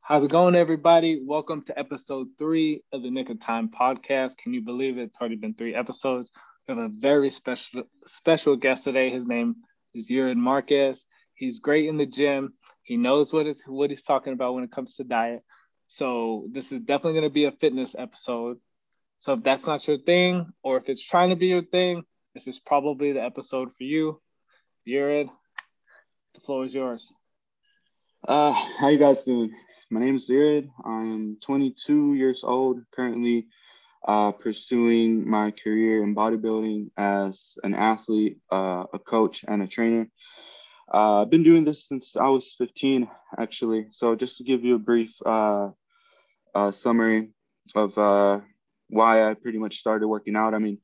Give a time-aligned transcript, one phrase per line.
[0.00, 1.22] How's it going, everybody?
[1.24, 4.36] Welcome to episode three of the Nick of Time podcast.
[4.36, 5.04] Can you believe it?
[5.04, 6.30] It's already been three episodes.
[6.68, 9.10] We have a very special special guest today.
[9.10, 9.56] His name
[9.94, 11.04] is Yured Marquez.
[11.34, 12.52] He's great in the gym.
[12.82, 15.42] He knows what is what he's talking about when it comes to diet.
[15.88, 18.58] So this is definitely going to be a fitness episode.
[19.18, 22.46] So if that's not your thing, or if it's trying to be your thing, this
[22.46, 24.20] is probably the episode for you.
[24.86, 25.30] Yured,
[26.34, 27.12] the floor is yours.
[28.26, 29.54] Uh, how you guys doing?
[29.90, 30.70] My name is Yured.
[30.82, 33.48] I'm 22 years old, currently
[34.08, 40.08] uh, pursuing my career in bodybuilding as an athlete, uh, a coach, and a trainer.
[40.92, 43.88] Uh, I've been doing this since I was 15, actually.
[43.90, 45.70] So, just to give you a brief uh,
[46.54, 47.28] uh, summary
[47.74, 48.40] of uh,
[48.88, 50.54] why I pretty much started working out.
[50.54, 50.78] I mean,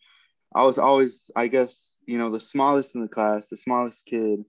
[0.55, 4.45] I was always, I guess, you know, the smallest in the class, the smallest kid.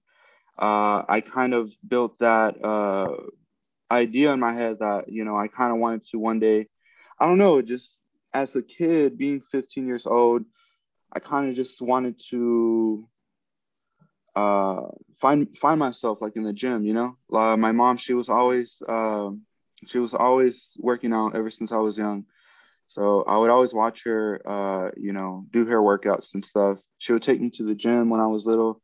[0.61, 2.55] I kind of built that
[3.91, 6.67] idea in my head that you know I kind of wanted to one day.
[7.19, 7.97] I don't know, just
[8.33, 10.43] as a kid, being 15 years old,
[11.11, 13.07] I kind of just wanted to
[14.35, 14.83] uh,
[15.19, 16.85] find find myself like in the gym.
[16.85, 19.29] You know, uh, my mom, she was always uh,
[19.87, 22.25] she was always working out ever since I was young.
[22.87, 26.77] So I would always watch her, uh, you know, do her workouts and stuff.
[26.97, 28.81] She would take me to the gym when I was little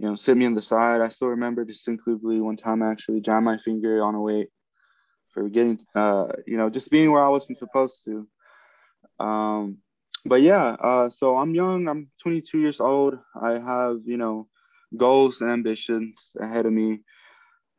[0.00, 1.02] you know, sit me on the side.
[1.02, 4.48] I still remember distinctly one time I actually jammed my finger on a weight
[5.34, 8.26] for getting, uh, you know, just being where I wasn't supposed to.
[9.22, 9.76] Um,
[10.24, 11.86] but yeah, uh, so I'm young.
[11.86, 13.18] I'm 22 years old.
[13.38, 14.48] I have, you know,
[14.96, 17.00] goals and ambitions ahead of me.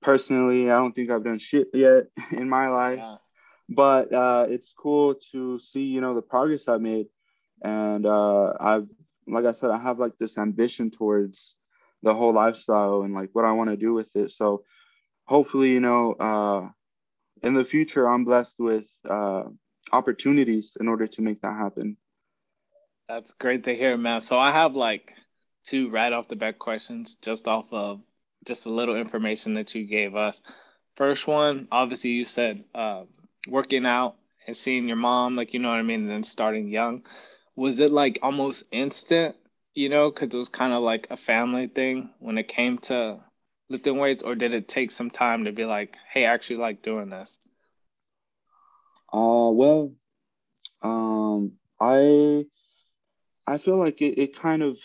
[0.03, 3.15] Personally, I don't think I've done shit yet in my life, yeah.
[3.67, 7.07] but uh, it's cool to see, you know, the progress I've made.
[7.63, 8.87] And uh, I've,
[9.25, 11.57] like I said, I have like this ambition towards
[12.03, 14.31] the whole lifestyle and like what I want to do with it.
[14.31, 14.63] So
[15.25, 16.69] hopefully, you know, uh,
[17.43, 19.43] in the future, I'm blessed with uh,
[19.91, 21.97] opportunities in order to make that happen.
[23.07, 24.21] That's great to hear, man.
[24.21, 25.13] So I have like
[25.65, 28.01] two right off the bat questions just off of
[28.45, 30.41] just a little information that you gave us.
[30.95, 33.03] First one, obviously, you said uh,
[33.47, 34.15] working out
[34.47, 37.03] and seeing your mom, like, you know what I mean, and then starting young.
[37.55, 39.35] Was it like almost instant
[39.73, 43.19] you know, because it was kind of like a family thing when it came to
[43.69, 46.81] lifting weights, or did it take some time to be like, hey, I actually like
[46.83, 47.37] doing this?
[49.11, 49.93] Uh, well,
[50.81, 52.45] um, I
[53.47, 54.77] I feel like it, it kind of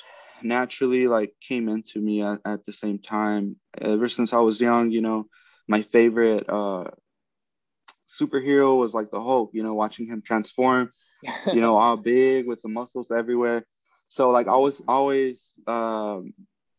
[0.43, 3.57] naturally like came into me at, at the same time.
[3.79, 5.29] Ever since I was young, you know,
[5.69, 6.85] my favorite uh
[8.09, 10.91] superhero was like the Hulk, you know, watching him transform,
[11.51, 13.65] you know, all big with the muscles everywhere
[14.09, 16.33] so like I was always um,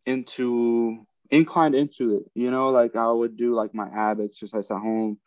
[0.05, 4.77] into inclined into it, you know, like I would do like my ab exercise at
[4.77, 5.19] home.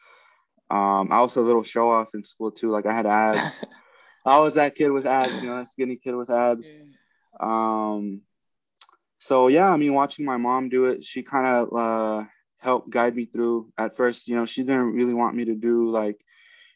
[0.70, 2.70] Um, I was a little show off in school too.
[2.70, 3.64] Like I had abs.
[4.24, 6.70] I was that kid with abs, you know, that skinny kid with abs.
[7.38, 8.22] Um,
[9.20, 12.24] so yeah, I mean, watching my mom do it, she kind of uh,
[12.58, 13.72] helped guide me through.
[13.76, 16.18] At first, you know, she didn't really want me to do like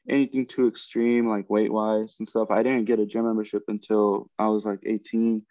[0.09, 2.50] anything too extreme like weight wise and stuff.
[2.50, 5.44] I didn't get a gym membership until I was like 18.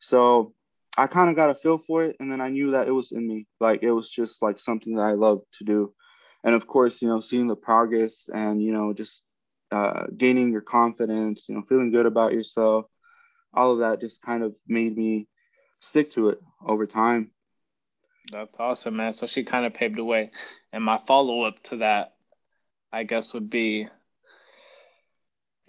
[0.00, 0.54] So
[0.96, 3.12] I kind of got a feel for it and then I knew that it was
[3.12, 3.46] in me.
[3.60, 5.94] Like it was just like something that I love to do.
[6.44, 9.22] And of course, you know, seeing the progress and, you know, just
[9.70, 12.86] uh, gaining your confidence, you know, feeling good about yourself,
[13.54, 15.28] all of that just kind of made me
[15.80, 17.30] stick to it over time.
[18.30, 19.12] That's awesome, man.
[19.12, 20.30] So she kind of paved the way.
[20.72, 22.14] And my follow up to that
[22.92, 23.88] I guess would be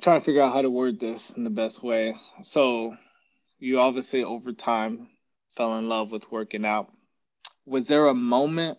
[0.02, 2.16] trying to figure out how to word this in the best way.
[2.42, 2.96] So
[3.60, 5.08] you obviously over time
[5.56, 6.92] fell in love with working out.
[7.66, 8.78] Was there a moment?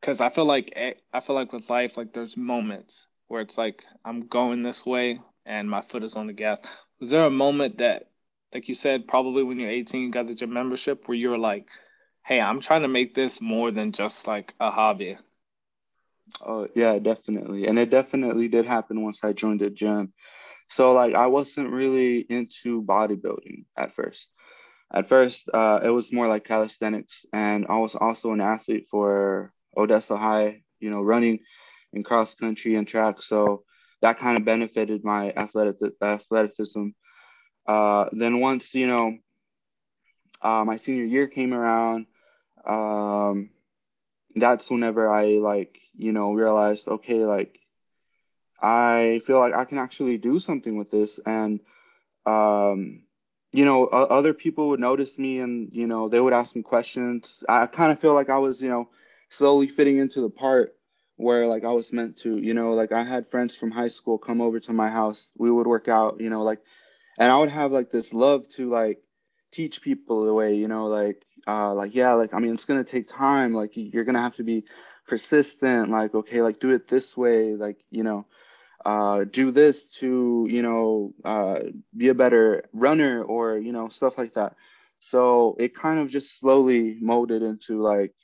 [0.00, 3.56] Because I feel like eh, I feel like with life, like there's moments where it's
[3.56, 6.58] like I'm going this way and my foot is on the gas.
[7.00, 8.10] Was there a moment that,
[8.52, 11.66] like you said, probably when you're 18, you got the gym membership, where you're like,
[12.24, 15.16] "Hey, I'm trying to make this more than just like a hobby."
[16.44, 17.66] Oh yeah, definitely.
[17.66, 20.12] And it definitely did happen once I joined the gym.
[20.70, 24.30] So like I wasn't really into bodybuilding at first.
[24.92, 29.52] At first, uh, it was more like calisthenics, and I was also an athlete for
[29.76, 30.62] Odessa High.
[30.80, 31.40] You know, running
[31.92, 33.22] in cross country and track.
[33.22, 33.64] So
[34.02, 36.88] that kind of benefited my athletic athleticism.
[37.66, 39.18] Uh, then once you know,
[40.42, 42.06] uh, my senior year came around.
[42.66, 43.50] Um,
[44.36, 47.58] that's whenever I like, you know, realized, okay, like
[48.60, 51.18] I feel like I can actually do something with this.
[51.26, 51.60] And,
[52.26, 53.02] um,
[53.52, 57.42] you know, other people would notice me and, you know, they would ask me questions.
[57.48, 58.88] I kind of feel like I was, you know,
[59.30, 60.76] slowly fitting into the part
[61.16, 64.18] where like I was meant to, you know, like I had friends from high school
[64.18, 65.30] come over to my house.
[65.36, 66.60] We would work out, you know, like
[67.18, 69.02] and I would have like this love to like
[69.52, 72.84] teach people the way, you know, like uh like yeah, like I mean it's gonna
[72.84, 74.64] take time, like you're gonna have to be
[75.08, 78.26] persistent, like okay, like do it this way, like, you know,
[78.84, 81.60] uh do this to, you know, uh
[81.96, 84.54] be a better runner or, you know, stuff like that.
[85.00, 88.14] So it kind of just slowly molded into like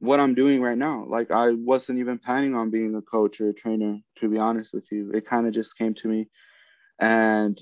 [0.00, 1.04] what I'm doing right now.
[1.08, 4.72] Like I wasn't even planning on being a coach or a trainer, to be honest
[4.72, 5.10] with you.
[5.12, 6.28] It kind of just came to me.
[7.00, 7.60] And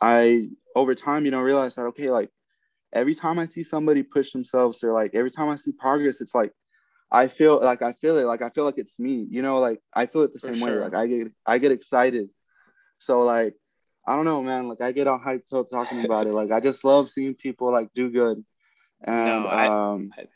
[0.00, 2.30] I over time, you know, realize that okay, like
[2.92, 6.34] every time I see somebody push themselves, they're like every time I see progress, it's
[6.34, 6.52] like
[7.12, 9.80] I feel like I feel it, like I feel like it's me, you know, like
[9.94, 10.60] I feel it the For same sure.
[10.60, 10.76] way.
[10.78, 12.32] Like I get I get excited.
[12.98, 13.54] So like
[14.06, 14.68] I don't know, man.
[14.68, 16.32] Like I get all hyped up talking about it.
[16.34, 18.44] Like I just love seeing people like do good.
[19.02, 20.26] And no, I, um I,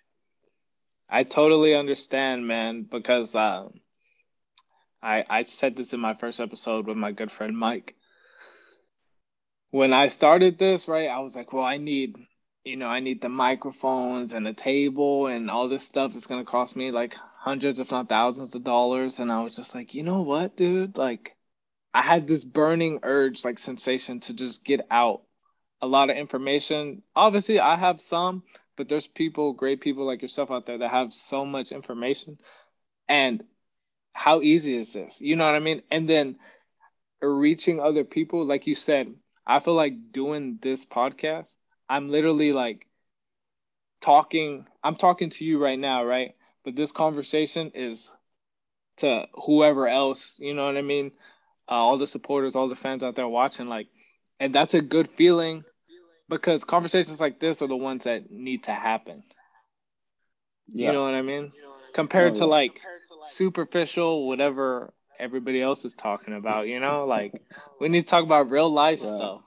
[1.21, 3.81] I totally understand, man, because um,
[5.03, 7.97] I I said this in my first episode with my good friend Mike.
[9.71, 12.17] When I started this, right, I was like, well, I need,
[12.65, 16.17] you know, I need the microphones and the table and all this stuff.
[16.17, 19.19] It's gonna cost me like hundreds, if not thousands, of dollars.
[19.19, 20.97] And I was just like, you know what, dude?
[20.97, 21.37] Like,
[21.95, 25.23] I had this burning urge, like sensation, to just get out
[25.81, 27.03] a lot of information.
[27.17, 28.43] Obviously, I have some,
[28.77, 32.39] but there's people, great people like yourself out there that have so much information.
[33.09, 33.43] And
[34.13, 35.21] how easy is this?
[35.21, 35.83] You know what I mean?
[35.91, 36.37] And then
[37.23, 39.15] reaching other people, like you said,
[39.51, 41.53] I feel like doing this podcast,
[41.89, 42.87] I'm literally like
[44.01, 46.35] talking, I'm talking to you right now, right?
[46.65, 48.09] But this conversation is
[48.99, 51.11] to whoever else, you know what I mean?
[51.69, 53.89] Uh, all the supporters, all the fans out there watching, like,
[54.39, 55.65] and that's a good feeling
[56.29, 59.25] because conversations like this are the ones that need to happen.
[60.69, 60.87] Yeah.
[60.87, 61.51] You know what I mean?
[61.93, 62.81] Compared to like
[63.25, 67.05] superficial, whatever everybody else is talking about, you know?
[67.11, 67.33] Like
[67.81, 69.09] we need to talk about real life yeah.
[69.09, 69.41] stuff.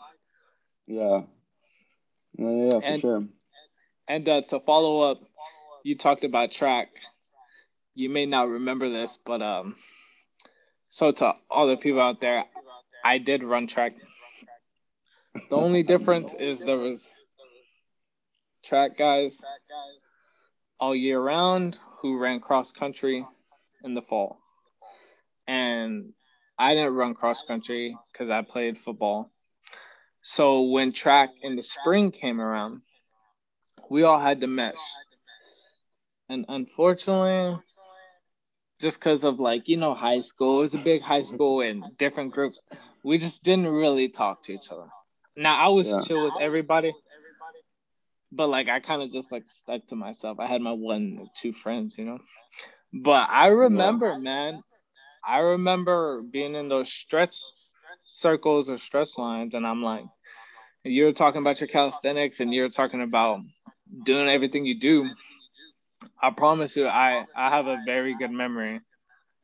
[0.87, 1.21] Yeah.
[2.37, 3.23] Yeah, yeah, for and, sure.
[4.07, 5.21] And uh, to follow up,
[5.83, 6.89] you talked about track.
[7.95, 9.75] You may not remember this, but um
[10.89, 12.45] so to all the people out there,
[13.03, 13.93] I did run track
[15.49, 17.07] the only difference is there was
[18.63, 19.41] track guys
[20.79, 23.25] all year round who ran cross country
[23.83, 24.39] in the fall.
[25.48, 26.13] And
[26.57, 29.31] I didn't run cross country because I played football.
[30.22, 32.81] So when track in the spring came around,
[33.90, 34.75] we all had to mesh.
[36.30, 37.60] And unfortunately,
[38.80, 41.84] just because of like, you know, high school, it was a big high school and
[41.98, 42.62] different groups,
[43.04, 44.88] we just didn't really talk to each other.
[45.36, 46.01] Now I was yeah.
[46.01, 46.94] chill with everybody,
[48.31, 50.40] but like I kind of just like stuck to myself.
[50.40, 52.19] I had my one two friends, you know.
[52.94, 54.18] But I remember, yeah.
[54.19, 54.63] man,
[55.25, 57.35] I remember being in those stretch
[58.05, 60.05] circles or stretch lines, and I'm like,
[60.83, 63.39] you're talking about your calisthenics, and you're talking about
[64.03, 65.09] doing everything you do.
[66.21, 68.81] I promise you, I I have a very good memory,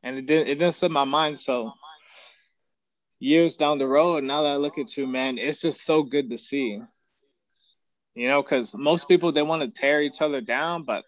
[0.02, 1.38] and it didn't it didn't slip my mind.
[1.38, 1.72] So
[3.20, 6.30] years down the road, now that I look at you, man, it's just so good
[6.30, 6.80] to see.
[8.14, 11.04] You know, because most people they want to tear each other down, but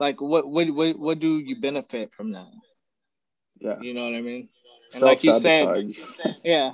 [0.00, 2.48] like, what what what what do you benefit from that?
[3.60, 4.48] Yeah, you know what I mean.
[4.92, 5.92] And like you said,
[6.44, 6.72] yeah,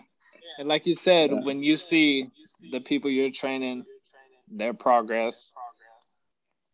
[0.58, 1.40] and like you said, yeah.
[1.40, 2.28] when you see
[2.70, 3.84] the people you're training,
[4.50, 5.52] their progress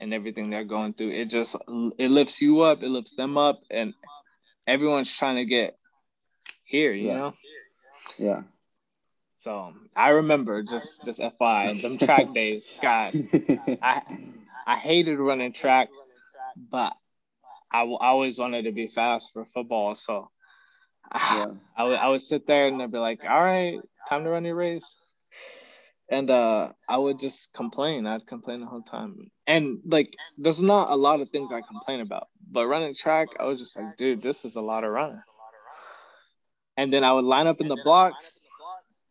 [0.01, 1.57] and everything they're going through, it just
[1.99, 3.95] it lifts you up, it lifts them up, and
[4.67, 5.77] everyone's trying to get
[6.65, 7.15] here, you yeah.
[7.15, 7.35] know?
[8.19, 8.43] Yeah.
[9.43, 12.73] So I remember just just FI them track days.
[12.83, 13.15] God,
[13.83, 14.03] I
[14.67, 15.89] I hated running track,
[16.57, 16.95] but
[17.73, 19.95] I, I always wanted to be fast for football.
[19.95, 20.31] So
[21.15, 21.47] yeah.
[21.77, 24.45] I, would I would sit there and I'd be like, all right, time to run
[24.45, 24.97] your race.
[26.09, 28.07] And uh, I would just complain.
[28.07, 29.31] I'd complain the whole time.
[29.47, 33.45] And like, there's not a lot of things I complain about, but running track, I
[33.45, 35.21] was just like, dude, this is a lot of running.
[36.77, 38.39] And then I would line up in the blocks,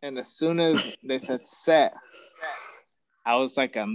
[0.03, 1.95] and as soon as they said set,
[3.25, 3.87] I was like a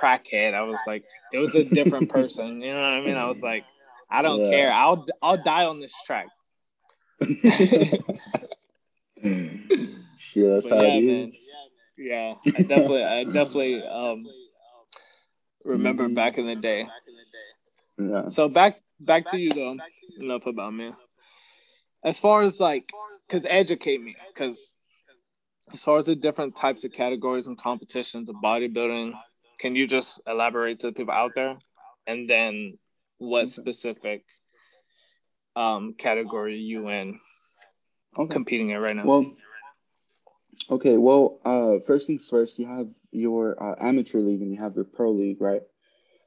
[0.00, 0.54] crackhead.
[0.54, 2.62] I was like, it was a different person.
[2.62, 3.16] You know what I mean?
[3.16, 3.64] I was like,
[4.10, 4.50] I don't yeah.
[4.50, 4.72] care.
[4.72, 6.28] I'll I'll die on this track.
[7.20, 7.28] yeah,
[10.34, 11.28] that's but how yeah, it man.
[11.28, 11.36] is.
[11.98, 14.26] Yeah, I definitely, I definitely um
[15.64, 16.14] remember mm-hmm.
[16.14, 16.86] back in the day.
[17.98, 18.28] Yeah.
[18.28, 19.76] So back back to you though.
[20.18, 20.92] Enough about me
[22.06, 22.84] as far as like
[23.26, 24.72] because educate me because
[25.74, 29.12] as far as the different types of categories and competitions of bodybuilding
[29.60, 31.56] can you just elaborate to the people out there
[32.06, 32.78] and then
[33.18, 33.50] what okay.
[33.50, 34.22] specific
[35.54, 37.18] um category you in
[38.18, 38.32] okay.
[38.32, 39.04] competing in right now?
[39.04, 39.32] Well,
[40.70, 40.96] okay.
[40.96, 44.84] Well, uh, first things first, you have your uh, amateur league and you have your
[44.84, 45.62] pro league, right?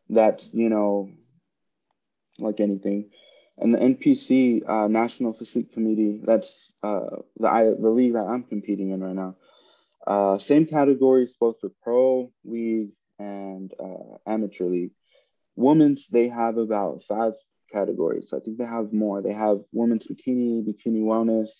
[0.09, 1.11] That's you know,
[2.39, 3.09] like anything,
[3.57, 6.19] and the NPC uh, National Physique Committee.
[6.23, 9.35] That's uh, the I, the league that I'm competing in right now.
[10.07, 14.91] Uh, same categories both for pro league and uh, amateur league.
[15.59, 17.33] Women's they have about five
[17.69, 18.33] categories.
[18.33, 19.21] I think they have more.
[19.21, 21.51] They have women's bikini, bikini wellness,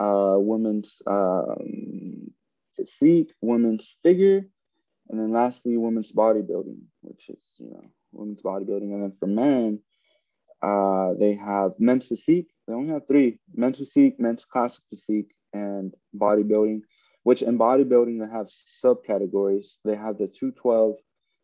[0.00, 2.32] uh, women's um,
[2.76, 4.42] physique, women's figure,
[5.08, 8.92] and then lastly, women's bodybuilding, which is you know women's bodybuilding.
[8.92, 9.78] And then for men,
[10.60, 12.50] uh, they have men's physique.
[12.66, 16.80] They only have three: men's physique, men's classic physique, and bodybuilding.
[17.22, 18.48] Which in bodybuilding they have
[18.84, 19.76] subcategories.
[19.84, 20.96] They have the 212,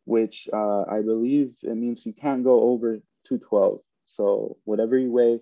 [0.09, 2.97] which uh, I believe it means you can't go over
[3.29, 3.81] 212.
[4.07, 5.41] So whatever you weigh,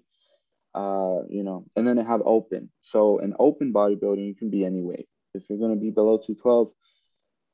[0.75, 2.70] uh, you know, and then they have open.
[2.80, 5.08] So in open bodybuilding, you can be any weight.
[5.35, 6.73] If you're gonna be below 212,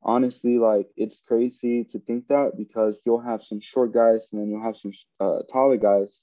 [0.03, 4.49] honestly, like it's crazy to think that because you'll have some short guys and then
[4.49, 6.23] you'll have some uh, taller guys,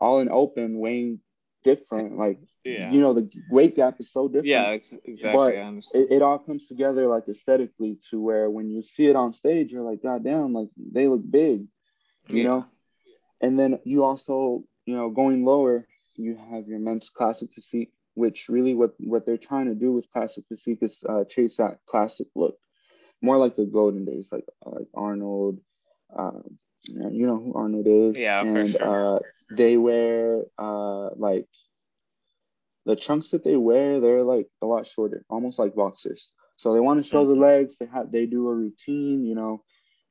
[0.00, 1.20] all in open weighing
[1.64, 2.16] different.
[2.16, 2.92] Like yeah.
[2.92, 4.46] you know, the weight gap is so different.
[4.46, 5.32] Yeah, ex- exactly.
[5.32, 9.32] But it, it all comes together like aesthetically to where when you see it on
[9.32, 11.66] stage, you're like, God damn, like they look big,
[12.28, 12.44] you yeah.
[12.44, 12.66] know.
[13.40, 18.48] And then you also, you know, going lower, you have your men's classic physique, which
[18.48, 22.28] really what what they're trying to do with classic physique is uh, chase that classic
[22.34, 22.56] look,
[23.20, 25.58] more like the golden days, like like Arnold.
[26.16, 28.20] Um, you know who Arnold is.
[28.20, 29.16] Yeah, and, for sure.
[29.16, 29.18] Uh,
[29.50, 31.46] they wear uh like
[32.86, 36.32] the trunks that they wear, they're like a lot shorter, almost like boxers.
[36.56, 37.42] So they want to show the mm-hmm.
[37.42, 37.76] legs.
[37.78, 39.24] They have they do a routine.
[39.24, 39.62] You know,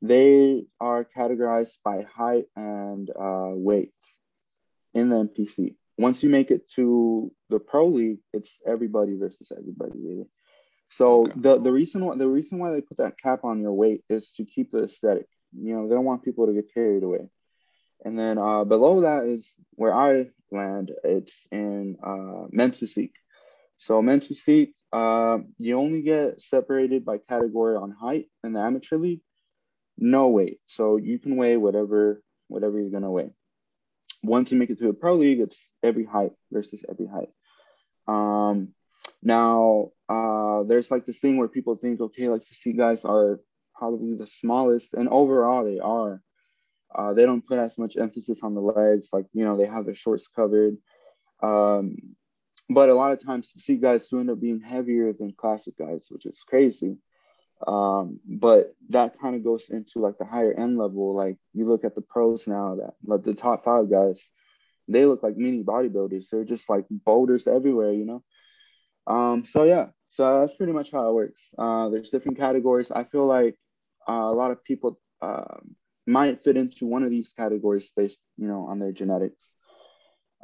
[0.01, 3.94] they are categorized by height and uh, weight
[4.94, 5.75] in the NPC.
[5.98, 10.25] Once you make it to the pro league, it's everybody versus everybody, really.
[10.89, 11.34] So okay.
[11.36, 14.32] the the reason why the reason why they put that cap on your weight is
[14.38, 15.27] to keep the aesthetic.
[15.56, 17.30] You know, they don't want people to get carried away.
[18.04, 20.92] And then uh, below that is where I land.
[21.04, 23.16] It's in uh, physique.
[23.78, 28.98] So men's physique, uh, you only get separated by category on height in the amateur
[28.98, 29.22] league,
[29.98, 30.60] no weight.
[30.68, 33.32] So you can weigh whatever whatever you're gonna weigh.
[34.22, 37.30] Once you make it to the pro league, it's every height versus every height.
[38.08, 38.70] Um,
[39.22, 43.40] now uh, there's like this thing where people think, okay, like physique guys are
[43.84, 46.22] probably the smallest, and overall they are.
[46.96, 49.86] Uh, they don't put as much emphasis on the legs, like you know they have
[49.86, 50.78] their shorts covered.
[51.42, 51.98] Um,
[52.70, 56.06] but a lot of times, see guys who end up being heavier than classic guys,
[56.10, 56.96] which is crazy.
[57.68, 61.13] Um, but that kind of goes into like the higher end level.
[61.13, 64.30] Like you look at the pros now, that like the top five guys,
[64.88, 66.30] they look like mini bodybuilders.
[66.30, 68.24] They're just like boulders everywhere, you know.
[69.08, 71.42] Um, so yeah, so that's pretty much how it works.
[71.58, 72.92] Uh, there's different categories.
[72.92, 73.58] I feel like
[74.08, 78.48] uh, a lot of people um, might fit into one of these categories based, you
[78.48, 79.52] know, on their genetics.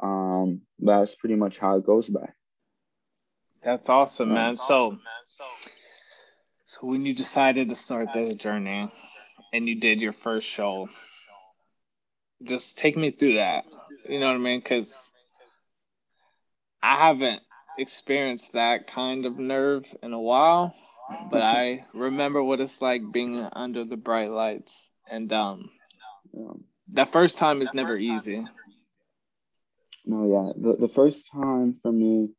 [0.01, 2.30] Um, that's pretty much how it goes by.
[3.63, 4.58] That's awesome, man.
[4.58, 4.98] So,
[6.66, 8.89] so when you decided to start this journey
[9.51, 10.88] and you did your first show,
[12.44, 13.66] just take me through that.
[14.08, 14.60] You know what I mean?
[14.60, 14.98] Because
[16.82, 17.42] I haven't
[17.78, 20.74] experienced that kind of nerve in a while,
[21.30, 25.70] but I remember what it's like being under the bright lights and um,
[26.94, 28.46] that first time is never easy.
[30.06, 32.30] No, yeah, the the first time for me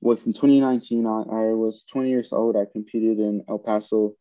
[0.00, 1.06] was in 2019.
[1.06, 2.56] I, I was 20 years old.
[2.56, 4.14] I competed in El Paso.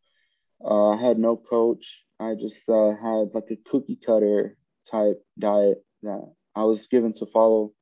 [0.64, 2.04] Uh, I had no coach.
[2.20, 4.58] I just uh, had like a cookie cutter
[4.92, 6.22] type diet that
[6.56, 7.74] I was given to follow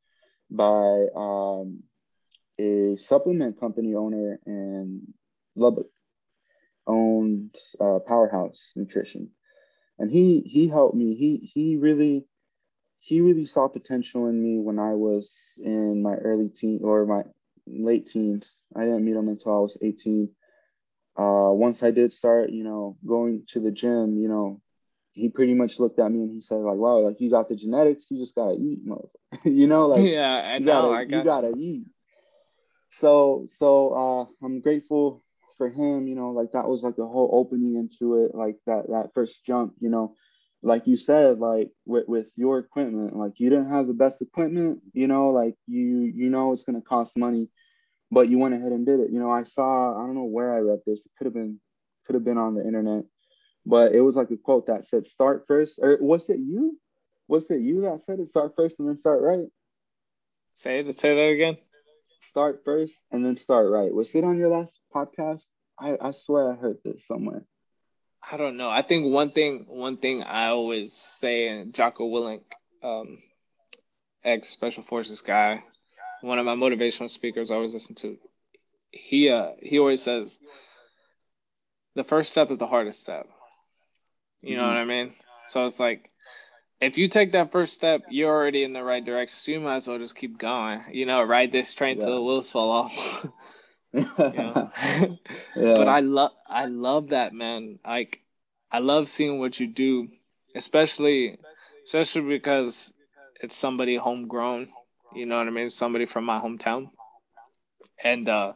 [0.50, 1.84] by um,
[2.58, 5.13] a supplement company owner in
[5.56, 5.88] Lubbock,
[6.89, 9.31] owned uh, Powerhouse Nutrition
[10.00, 11.15] and he he helped me.
[11.15, 12.25] He he really
[13.00, 17.24] he really saw potential in me when I was in my early teen or my
[17.67, 18.55] late teens.
[18.75, 20.29] I didn't meet him until I was 18.
[21.17, 24.62] Uh, once I did start, you know, going to the gym, you know,
[25.12, 27.55] he pretty much looked at me and he said, like, wow, like you got the
[27.55, 28.79] genetics, you just gotta eat,
[29.46, 31.86] you know, like yeah, I know, gotta, I got you gotta eat.
[32.91, 35.24] So so uh, I'm grateful
[35.60, 38.88] for him, you know, like that was like a whole opening into it, like that
[38.89, 40.16] that first jump, you know,
[40.63, 44.80] like you said, like with, with your equipment, like you didn't have the best equipment,
[44.94, 47.50] you know, like you you know it's gonna cost money,
[48.10, 49.12] but you went ahead and did it.
[49.12, 51.00] You know, I saw I don't know where I read this.
[51.00, 51.60] It could have been
[52.06, 53.04] could have been on the internet,
[53.66, 56.80] but it was like a quote that said start first or was it you
[57.28, 59.48] was it you that said it start first and then start right
[60.56, 61.58] say it say that again
[62.19, 63.93] start first and then start right.
[63.93, 65.45] Was it on your last podcast?
[65.79, 67.45] I i swear i heard this somewhere.
[68.31, 68.69] I don't know.
[68.69, 72.43] I think one thing one thing i always say and jocko willink
[72.83, 73.19] um
[74.23, 75.63] ex special forces guy
[76.21, 78.17] one of my motivational speakers i always listen to
[78.91, 80.39] he uh he always says
[81.95, 83.27] the first step is the hardest step.
[84.41, 84.69] You know mm-hmm.
[84.69, 85.13] what I mean?
[85.49, 86.09] So it's like
[86.81, 89.38] if you take that first step, you're already in the right direction.
[89.39, 90.83] So you might as well just keep going.
[90.91, 92.05] You know, ride this train yeah.
[92.05, 93.27] till the wheels fall off.
[93.93, 94.69] yeah.
[95.55, 97.79] But I love I love that man.
[97.86, 98.21] Like
[98.71, 100.09] I love seeing what you do,
[100.55, 101.38] especially
[101.86, 102.93] especially because
[103.41, 104.69] it's somebody homegrown.
[105.13, 105.69] You know what I mean?
[105.69, 106.89] Somebody from my hometown.
[108.03, 108.53] And uh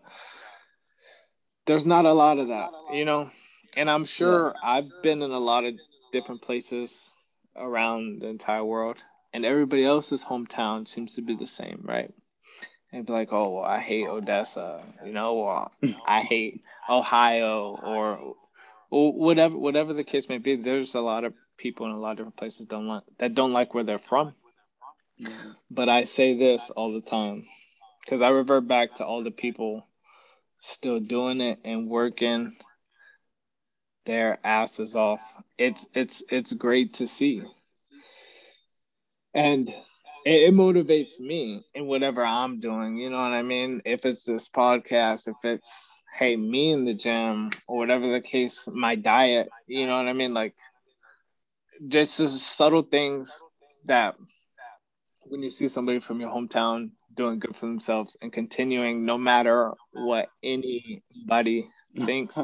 [1.65, 3.29] there's not a lot of that, you know
[3.75, 4.53] and I'm sure.
[4.63, 5.75] I've been in a lot of
[6.11, 7.09] different places
[7.55, 8.97] around the entire world,
[9.33, 12.13] and everybody else's hometown seems to be the same, right?
[12.91, 15.71] And be like, oh, well, I hate Odessa, you know, or
[16.07, 18.35] I hate Ohio, or,
[18.89, 20.55] or whatever, whatever the case may be.
[20.55, 23.53] There's a lot of people in a lot of different places don't like that don't
[23.53, 24.33] like where they're from.
[25.69, 27.45] But I say this all the time
[28.03, 29.85] because I revert back to all the people
[30.59, 32.55] still doing it and working
[34.05, 35.21] their asses off.
[35.57, 37.43] It's it's it's great to see.
[39.33, 39.67] And
[40.25, 42.97] it, it, motivates me in whatever I'm doing.
[42.97, 43.81] You know what I mean?
[43.83, 48.67] If it's this podcast, if it's hey me in the gym or whatever the case,
[48.71, 49.49] my diet.
[49.67, 50.33] You know what I mean?
[50.33, 50.53] Like
[51.87, 53.39] just, just subtle things
[53.85, 54.15] that
[55.21, 59.71] when you see somebody from your hometown doing good for themselves and continuing no matter
[59.91, 61.67] what anybody
[62.05, 62.37] thinks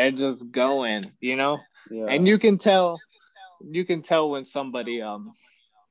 [0.00, 1.58] they're just going, you know?
[1.90, 2.06] Yeah.
[2.06, 2.98] And you can tell
[3.62, 5.32] you can tell when somebody um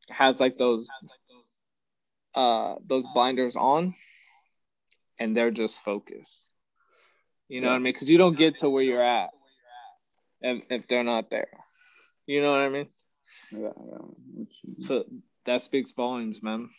[0.10, 0.88] has like those
[2.34, 3.94] uh those blinders on
[5.20, 6.42] and they're just focused.
[7.48, 7.74] You know yeah.
[7.74, 7.94] what I mean?
[7.94, 9.30] Because you don't get to where you're at
[10.42, 11.50] if, if they're not there.
[12.26, 12.88] You know what I mean?
[13.52, 14.46] Yeah, yeah.
[14.80, 15.06] So
[15.46, 16.70] that speaks volumes, man.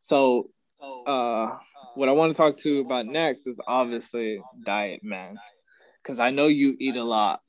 [0.00, 1.56] So uh
[1.94, 5.36] what I want to talk to you about next is obviously diet, man
[6.02, 7.40] because I know you eat a lot.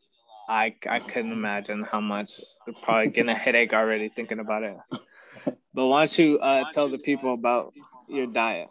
[0.50, 2.40] I I couldn't imagine how much.
[2.68, 4.78] You're probably getting a headache already thinking about it.
[5.74, 7.74] But why don't you uh, tell the people about
[8.10, 8.68] your diet?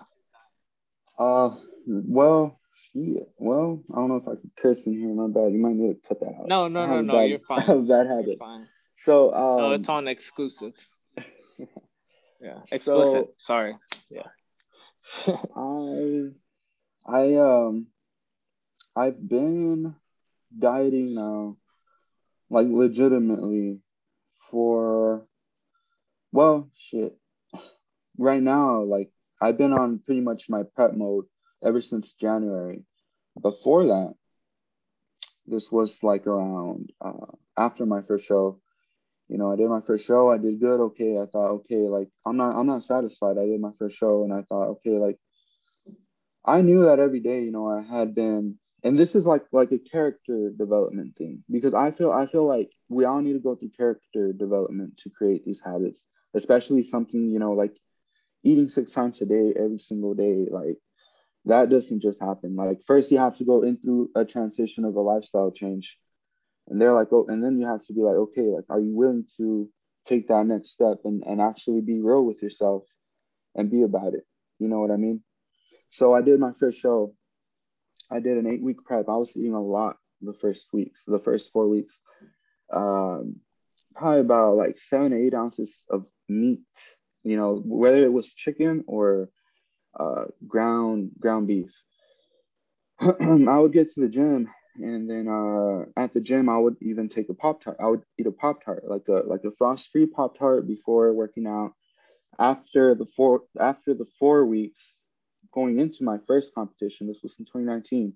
[1.19, 2.61] Uh, well,
[2.95, 5.09] yeah, well, I don't know if I can curse in here.
[5.09, 5.53] My bad.
[5.53, 6.47] You might need to cut that out.
[6.47, 7.15] No, no, no, no.
[7.15, 7.59] Bad, you're fine.
[7.61, 8.39] I have bad habit.
[8.39, 8.69] Fine.
[9.05, 10.75] So, um, no, it's on exclusive.
[12.41, 12.87] yeah, explicit.
[12.87, 13.75] So, Sorry.
[14.11, 14.29] Yeah.
[15.57, 16.31] I,
[17.07, 17.87] I um,
[19.01, 19.95] I've been
[20.59, 21.57] dieting now,
[22.51, 23.81] like legitimately,
[24.51, 25.27] for
[26.33, 27.17] well, shit.
[28.19, 29.11] Right now, like
[29.41, 31.25] I've been on pretty much my prep mode
[31.65, 32.85] ever since January.
[33.41, 34.13] Before that,
[35.47, 38.61] this was like around uh, after my first show.
[39.31, 40.31] You know, I did my first show.
[40.31, 40.79] I did good.
[40.79, 43.39] Okay, I thought, okay, like I'm not, I'm not satisfied.
[43.39, 45.19] I did my first show, and I thought, okay, like
[46.45, 47.41] I knew that every day.
[47.45, 51.75] You know, I had been and this is like like a character development thing because
[51.75, 55.45] i feel i feel like we all need to go through character development to create
[55.45, 57.77] these habits especially something you know like
[58.43, 60.77] eating six times a day every single day like
[61.47, 62.55] that doesn't just happen.
[62.57, 65.97] Like first you have to go in through a transition of a lifestyle change
[66.69, 68.95] and they're like oh and then you have to be like okay like are you
[68.95, 69.69] willing to
[70.07, 72.85] take that next step and, and actually be real with yourself
[73.55, 74.25] and be about it?
[74.59, 75.23] You know what i mean?
[75.91, 77.15] So i did my first show
[78.11, 79.09] I did an eight week prep.
[79.09, 82.01] I was eating a lot the first weeks, the first four weeks.
[82.73, 83.37] Um,
[83.95, 86.61] probably about like seven to eight ounces of meat,
[87.25, 89.31] you know, whether it was chicken or
[89.99, 91.73] uh, ground ground beef.
[93.01, 97.09] I would get to the gym and then uh, at the gym I would even
[97.09, 97.77] take a pop tart.
[97.81, 101.13] I would eat a pop tart, like a like a frost free pop tart before
[101.13, 101.73] working out.
[102.39, 104.81] After the four after the four weeks,
[105.53, 108.15] going into my first competition, this was in 2019,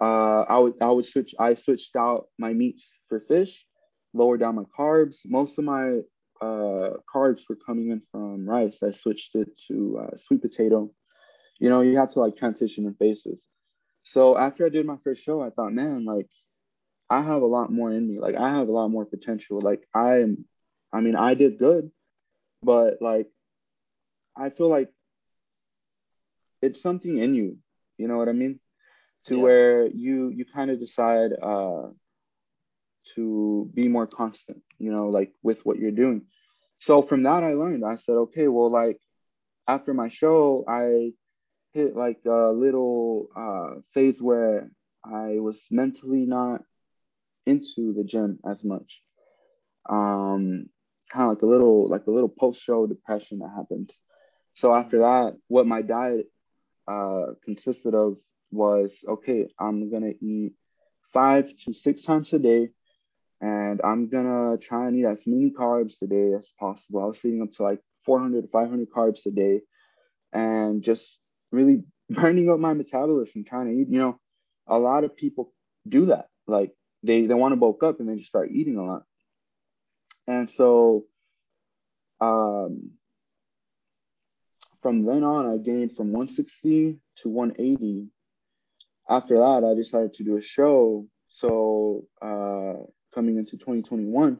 [0.00, 1.34] uh, I would I would switch.
[1.38, 3.66] I switched out my meats for fish,
[4.14, 5.18] lowered down my carbs.
[5.26, 6.00] Most of my
[6.40, 8.82] uh, carbs were coming in from rice.
[8.82, 10.90] I switched it to uh, sweet potato.
[11.58, 13.42] You know, you have to like transition in phases.
[14.04, 16.28] So after I did my first show, I thought, man, like
[17.10, 18.18] I have a lot more in me.
[18.18, 19.60] Like I have a lot more potential.
[19.60, 20.46] Like I'm,
[20.94, 21.90] I mean, I did good,
[22.62, 23.26] but like
[24.34, 24.88] I feel like
[26.62, 27.56] it's something in you
[27.98, 28.58] you know what i mean
[29.24, 29.42] to yeah.
[29.42, 31.88] where you you kind of decide uh
[33.14, 36.22] to be more constant, you know, like with what you're doing.
[36.80, 38.98] So from that, I learned, I said, okay, well, like
[39.68, 41.12] after my show, I
[41.72, 44.70] hit like a little uh, phase where
[45.04, 46.62] I was mentally not
[47.46, 49.02] into the gym as much.
[49.88, 50.66] Um,
[51.10, 53.90] kind of like a little like a little post show depression that happened.
[54.54, 56.26] So after that, what my diet
[56.90, 58.16] uh, consisted of
[58.50, 59.46] was okay.
[59.58, 60.54] I'm gonna eat
[61.12, 62.70] five to six times a day,
[63.40, 67.02] and I'm gonna try and eat as many carbs a day as possible.
[67.02, 69.60] I was eating up to like 400 to 500 carbs a day,
[70.32, 71.18] and just
[71.52, 73.88] really burning up my metabolism, trying to eat.
[73.88, 74.20] You know,
[74.66, 75.52] a lot of people
[75.88, 76.26] do that.
[76.46, 76.72] Like
[77.04, 79.02] they they want to bulk up and they just start eating a lot.
[80.26, 81.06] And so
[82.20, 82.90] um,
[84.82, 88.06] from then on, I gained from 160 to 180.
[89.08, 91.06] After that, I decided to do a show.
[91.28, 94.38] So uh, coming into 2021,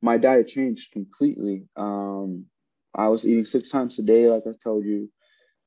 [0.00, 1.68] my diet changed completely.
[1.76, 2.46] Um,
[2.94, 5.10] I was eating six times a day, like I told you.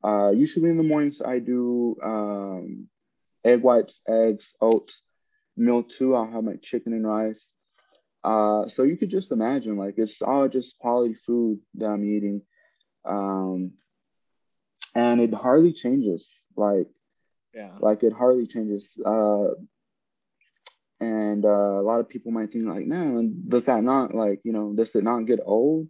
[0.03, 2.87] Uh, usually in the mornings, I do um,
[3.43, 5.01] egg whites, eggs, oats,
[5.57, 6.15] meal two.
[6.15, 7.55] I'll have my chicken and rice.
[8.23, 12.41] Uh, so you could just imagine, like it's all just quality food that I'm eating,
[13.05, 13.73] um,
[14.95, 16.27] and it hardly changes.
[16.55, 16.87] Like,
[17.53, 18.97] yeah, like it hardly changes.
[19.05, 19.49] Uh,
[20.99, 24.53] and uh, a lot of people might think like, man, does that not like you
[24.53, 25.87] know does it not get old?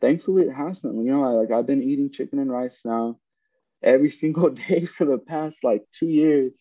[0.00, 0.94] Thankfully, it hasn't.
[0.94, 3.18] You know, like I've been eating chicken and rice now
[3.82, 6.60] every single day for the past like two years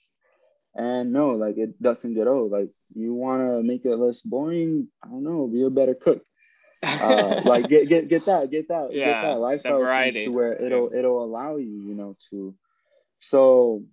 [0.76, 2.52] and no, like it doesn't get old.
[2.52, 4.88] Like you want to make it less boring.
[5.04, 5.48] I don't know.
[5.48, 6.24] Be a better cook.
[6.82, 9.80] Uh, like get get get that get that yeah, get that lifestyle
[10.12, 11.00] to where it'll yeah.
[11.00, 12.56] it'll allow you you know to.
[13.22, 13.84] So,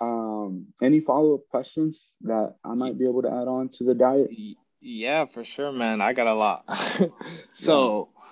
[0.00, 3.94] um, any follow up questions that I might be able to add on to the
[3.94, 4.30] diet?
[4.80, 6.00] Yeah, for sure, man.
[6.00, 6.64] I got a lot.
[7.54, 8.22] so, yeah.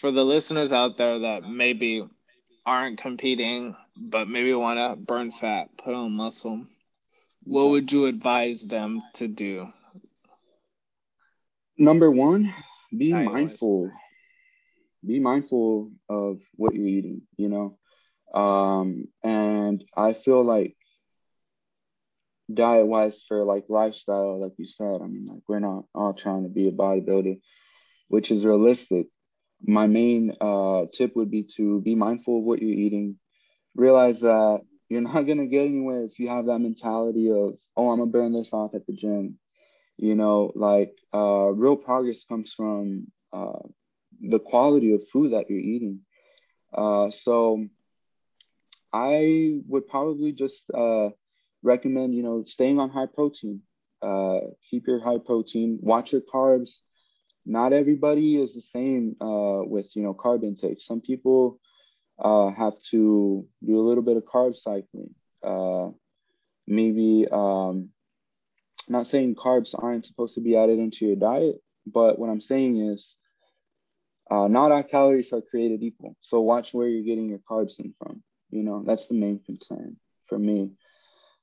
[0.00, 2.06] for the listeners out there that maybe
[2.66, 6.66] aren't competing but maybe want to burn fat, put on muscle,
[7.44, 9.68] what would you advise them to do?
[11.78, 12.52] Number one,
[12.96, 13.90] be mindful.
[15.06, 17.78] Be mindful of what you're eating, you know?
[18.34, 20.76] Um, and I feel like
[22.52, 26.44] diet wise for like lifestyle, like you said, I mean, like we're not all trying
[26.44, 27.38] to be a bodybuilder,
[28.08, 29.06] which is realistic
[29.66, 33.16] my main uh, tip would be to be mindful of what you're eating.
[33.74, 37.98] Realize that you're not gonna get anywhere if you have that mentality of, oh, I'm
[37.98, 39.38] gonna burn this off at the gym.
[39.98, 43.60] You know, like uh, real progress comes from uh,
[44.20, 46.00] the quality of food that you're eating.
[46.72, 47.66] Uh, so
[48.92, 51.10] I would probably just uh,
[51.62, 53.62] recommend, you know, staying on high protein.
[54.02, 55.78] Uh, keep your high protein.
[55.82, 56.82] Watch your carbs
[57.46, 60.80] not everybody is the same uh, with you know carb intake.
[60.80, 61.58] Some people
[62.18, 65.14] uh, have to do a little bit of carb cycling.
[65.42, 65.90] Uh,
[66.66, 67.90] maybe um,
[68.88, 72.78] not saying carbs aren't supposed to be added into your diet, but what I'm saying
[72.78, 73.16] is
[74.30, 76.16] uh, not all calories are created equal.
[76.20, 78.22] So watch where you're getting your carbs in from.
[78.50, 80.72] You know that's the main concern for me.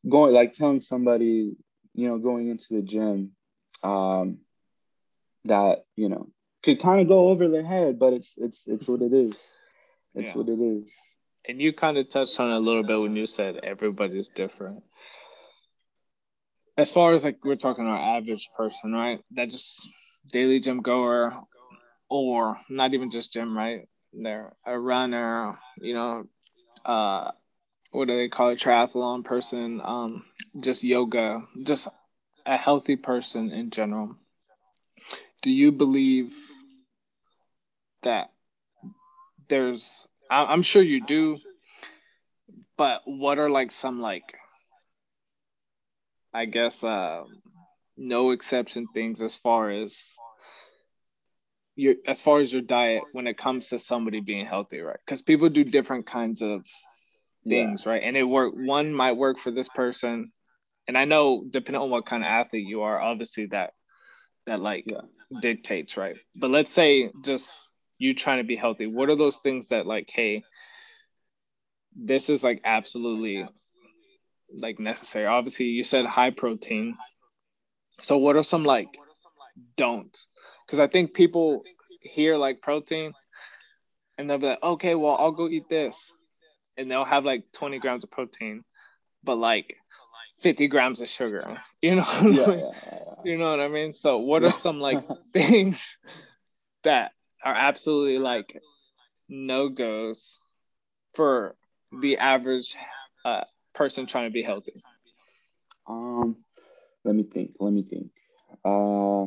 [0.07, 1.55] Going like telling somebody,
[1.93, 3.31] you know, going into the gym.
[3.83, 4.39] Um,
[5.45, 6.29] that you know
[6.63, 9.33] could kind of go over their head, but it's it's it's what it is.
[10.13, 10.37] It's yeah.
[10.37, 10.91] what it is.
[11.47, 14.83] And you kind of touched on it a little bit when you said everybody's different.
[16.77, 19.23] As far as like we're talking our average person, right?
[19.31, 19.87] That just
[20.31, 21.33] daily gym goer,
[22.09, 23.87] or not even just gym, right?
[24.13, 26.27] They're a runner, you know,
[26.85, 27.31] uh,
[27.91, 28.59] what do they call it?
[28.59, 30.25] Triathlon person, um,
[30.59, 31.87] just yoga, just
[32.45, 34.15] a healthy person in general
[35.41, 36.33] do you believe
[38.03, 38.31] that
[39.49, 41.37] there's i'm sure you do
[42.77, 44.35] but what are like some like
[46.33, 47.23] i guess uh
[47.97, 49.97] no exception things as far as
[51.75, 55.21] your as far as your diet when it comes to somebody being healthy right because
[55.21, 56.65] people do different kinds of
[57.47, 57.91] things yeah.
[57.91, 60.31] right and it work one might work for this person
[60.87, 63.73] and i know depending on what kind of athlete you are obviously that
[64.45, 65.01] that like yeah
[65.39, 66.15] dictates, right?
[66.35, 67.53] But let's say just
[67.97, 68.87] you trying to be healthy.
[68.87, 70.43] What are those things that like, hey,
[71.95, 73.47] this is like absolutely
[74.53, 75.25] like necessary?
[75.25, 76.97] Obviously, you said high protein.
[78.01, 78.87] So what are some like
[79.77, 80.27] don'ts?
[80.65, 81.63] Because I think people
[82.01, 83.13] hear like protein
[84.17, 86.11] and they'll be like, okay, well, I'll go eat this.
[86.77, 88.63] And they'll have like 20 grams of protein.
[89.23, 89.75] But like
[90.41, 91.57] 50 grams of sugar.
[91.81, 93.93] You know, yeah, yeah, yeah, you know what I mean.
[93.93, 95.81] So, what are some like things
[96.83, 97.11] that
[97.43, 98.61] are absolutely like
[99.27, 100.39] no goes
[101.15, 101.55] for
[102.01, 102.75] the average
[103.25, 103.45] uh,
[103.81, 104.79] person trying to be healthy?
[105.87, 106.35] Um,
[107.03, 107.55] let me think.
[107.59, 108.11] Let me think.
[108.63, 109.25] Uh,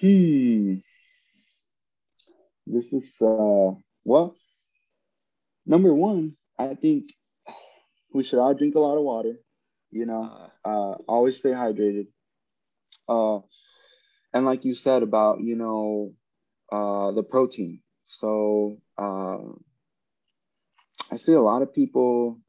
[0.00, 0.76] hmm.
[2.66, 3.72] This is uh
[4.04, 4.34] well.
[5.66, 7.12] Number one, I think
[8.14, 9.34] we should all drink a lot of water.
[9.90, 12.06] You know, uh, uh always stay hydrated.
[13.06, 13.40] Uh,
[14.32, 16.14] and like you said about you know
[16.72, 17.82] uh, the protein.
[18.18, 19.38] So uh,
[21.10, 22.40] I see a lot of people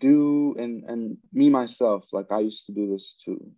[0.00, 3.52] do, and and me myself, like I used to do this too,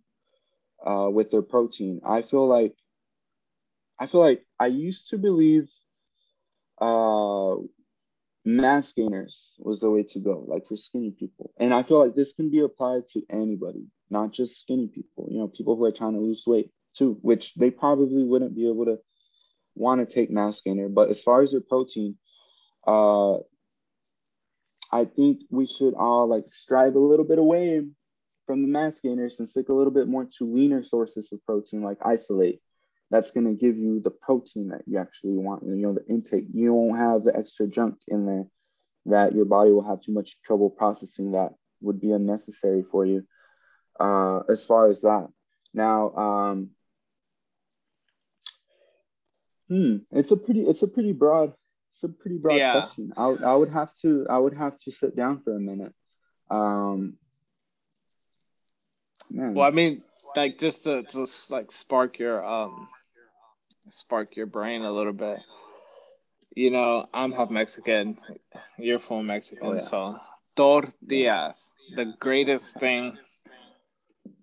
[0.85, 2.01] uh, with their protein.
[2.05, 2.75] I feel like
[3.99, 5.69] I feel like I used to believe
[6.81, 7.55] uh,
[8.43, 11.53] mass gainers was the way to go, like for skinny people.
[11.57, 15.39] And I feel like this can be applied to anybody, not just skinny people, you
[15.39, 18.85] know, people who are trying to lose weight too, which they probably wouldn't be able
[18.85, 18.99] to
[19.75, 20.89] want to take mass gainer.
[20.89, 22.17] But as far as your protein,
[22.87, 23.35] uh,
[24.91, 27.85] I think we should all like strive a little bit away
[28.45, 31.81] from the mass gainers and stick a little bit more to leaner sources of protein,
[31.81, 32.61] like isolate
[33.11, 35.63] that's going to give you the protein that you actually want.
[35.63, 36.45] You know, the intake.
[36.53, 38.45] You won't have the extra junk in there
[39.05, 43.23] that your body will have too much trouble processing that would be unnecessary for you.
[43.99, 45.27] Uh, as far as that,
[45.73, 46.69] now, um,
[49.67, 51.53] hmm, it's a pretty, it's a pretty broad,
[51.93, 52.71] it's a pretty broad yeah.
[52.73, 53.13] question.
[53.17, 55.93] I, I would have to, I would have to sit down for a minute.
[56.49, 57.17] Um,
[59.29, 59.53] man.
[59.53, 60.03] Well, I mean,
[60.35, 62.87] like just to, to like spark your um
[63.89, 65.39] spark your brain a little bit.
[66.55, 68.17] You know, I'm half Mexican.
[68.77, 69.81] You're full Mexican, oh, yeah.
[69.81, 70.19] so
[70.55, 73.17] tortillas, the greatest thing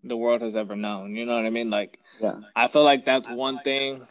[0.04, 1.16] the world has ever known.
[1.16, 1.70] You know what I mean?
[1.70, 2.40] Like, yeah.
[2.54, 4.06] I feel like that's one thing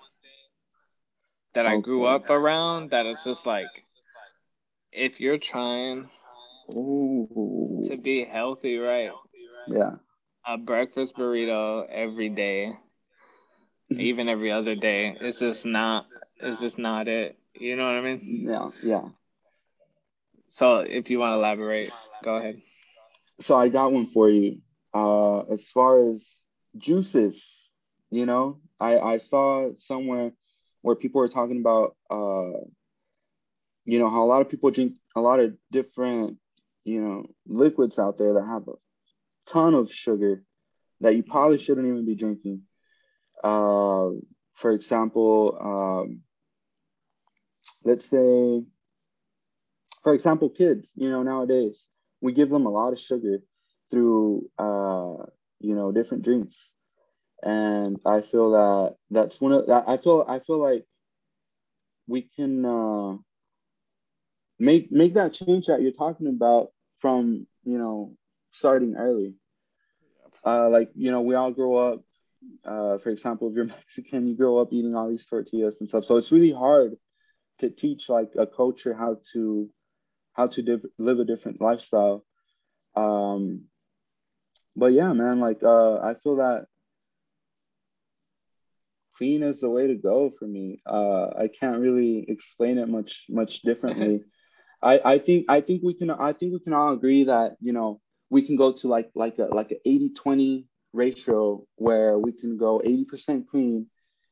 [1.53, 3.83] that I grew up around that it's just like,
[4.91, 6.09] if you're trying
[6.73, 7.83] Ooh.
[7.87, 9.11] to be healthy, right?
[9.67, 9.95] Yeah.
[10.45, 12.73] A breakfast burrito every day
[13.97, 15.17] even every other day.
[15.19, 16.05] It's just not.
[16.37, 17.37] It's just not it.
[17.59, 18.19] You know what I mean?
[18.47, 18.69] Yeah.
[18.81, 19.09] Yeah.
[20.51, 21.91] So if you want to elaborate,
[22.23, 22.61] go ahead.
[23.39, 24.61] So I got one for you.
[24.93, 26.41] Uh, as far as
[26.77, 27.71] juices,
[28.09, 30.31] you know, I I saw somewhere
[30.81, 32.59] where people are talking about, uh,
[33.85, 36.37] you know, how a lot of people drink a lot of different,
[36.83, 38.73] you know, liquids out there that have a
[39.45, 40.43] ton of sugar
[41.01, 42.61] that you probably shouldn't even be drinking.
[43.43, 44.09] Uh,
[44.53, 46.21] for example, um,
[47.83, 48.63] let's say,
[50.03, 51.87] for example, kids, you know, nowadays,
[52.21, 53.39] we give them a lot of sugar
[53.89, 55.25] through, uh,
[55.59, 56.73] you know, different drinks.
[57.43, 59.69] And I feel that that's one of.
[59.69, 60.85] I feel, I feel like
[62.07, 63.17] we can uh,
[64.59, 68.15] make, make that change that you're talking about from, you know,
[68.51, 69.35] starting early.
[70.45, 72.01] Uh, like, you know, we all grow up
[72.65, 76.05] uh, for example, if you're Mexican, you grow up eating all these tortillas and stuff.
[76.05, 76.95] So it's really hard
[77.59, 79.69] to teach like a culture how to
[80.33, 82.25] how to div- live a different lifestyle.
[82.95, 83.65] Um,
[84.75, 86.65] but yeah, man, like uh, I feel that
[89.17, 90.81] clean is the way to go for me.
[90.85, 94.21] Uh, I can't really explain it much much differently.
[94.83, 97.73] I, I think I think we can I think we can all agree that you
[97.73, 102.31] know we can go to like like a like a 80 20 ratio where we
[102.31, 103.87] can go 80% clean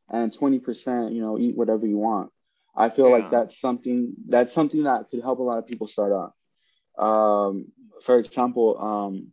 [0.09, 2.31] and 20%, you know, eat whatever you want.
[2.75, 3.15] I feel yeah.
[3.15, 7.03] like that's something that's something that could help a lot of people start out.
[7.03, 7.67] Um,
[8.03, 9.31] for example, um,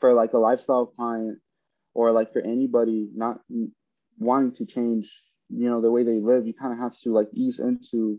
[0.00, 1.38] for like a lifestyle client
[1.94, 3.40] or like for anybody not
[4.18, 7.28] wanting to change, you know, the way they live, you kind of have to like
[7.32, 8.18] ease into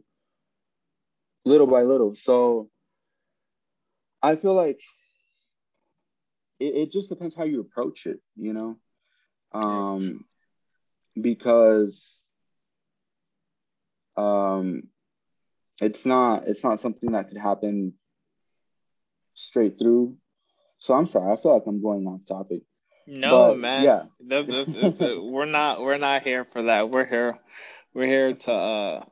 [1.45, 2.15] little by little.
[2.15, 2.69] So
[4.21, 4.79] I feel like
[6.59, 8.77] it, it just depends how you approach it, you know?
[9.51, 10.25] Um,
[11.19, 12.25] because
[14.17, 14.83] um,
[15.79, 17.93] it's not it's not something that could happen
[19.33, 20.17] straight through.
[20.79, 22.61] So I'm sorry, I feel like I'm going off topic.
[23.07, 23.83] No, but, man.
[23.83, 26.89] Yeah, this, this, we're not we're not here for that.
[26.89, 27.39] We're here
[27.93, 29.05] we're here to uh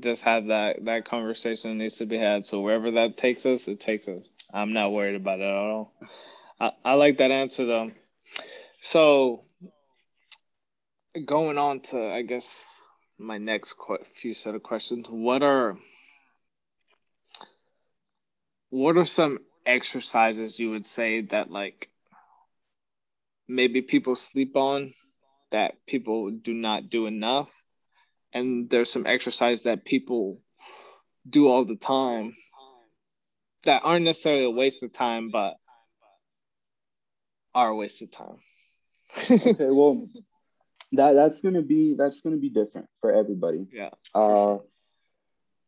[0.00, 2.46] just have that that conversation needs to be had.
[2.46, 4.28] So wherever that takes us, it takes us.
[4.52, 5.92] I'm not worried about it at all.
[6.60, 7.90] I, I like that answer though.
[8.80, 9.44] So
[11.26, 12.80] going on to I guess
[13.18, 15.06] my next qu- few set of questions.
[15.08, 15.76] What are
[18.70, 21.88] what are some exercises you would say that like
[23.48, 24.92] maybe people sleep on
[25.50, 27.50] that people do not do enough.
[28.32, 30.40] And there's some exercise that people
[31.28, 32.34] do all the time
[33.64, 35.54] that aren't necessarily a waste of time but
[37.54, 38.38] are a waste of time.
[39.30, 40.08] Okay well
[40.92, 43.66] that that's gonna be that's gonna be different for everybody.
[43.72, 43.90] Yeah.
[44.14, 44.58] Uh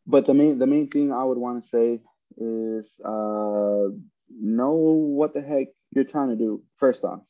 [0.07, 2.01] but the main the main thing i would want to say
[2.39, 3.89] is uh
[4.31, 7.21] know what the heck you're trying to do first off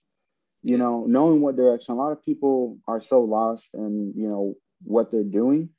[0.67, 1.95] you know knowing what direction.
[1.95, 5.71] A lot of people are so lost and you know what they're doing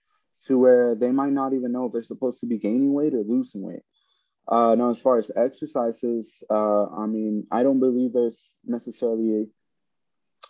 [0.45, 3.23] to where they might not even know if they're supposed to be gaining weight or
[3.28, 3.84] losing weight.
[4.47, 9.30] Uh now as far as exercises uh i mean i don't believe there's necessarily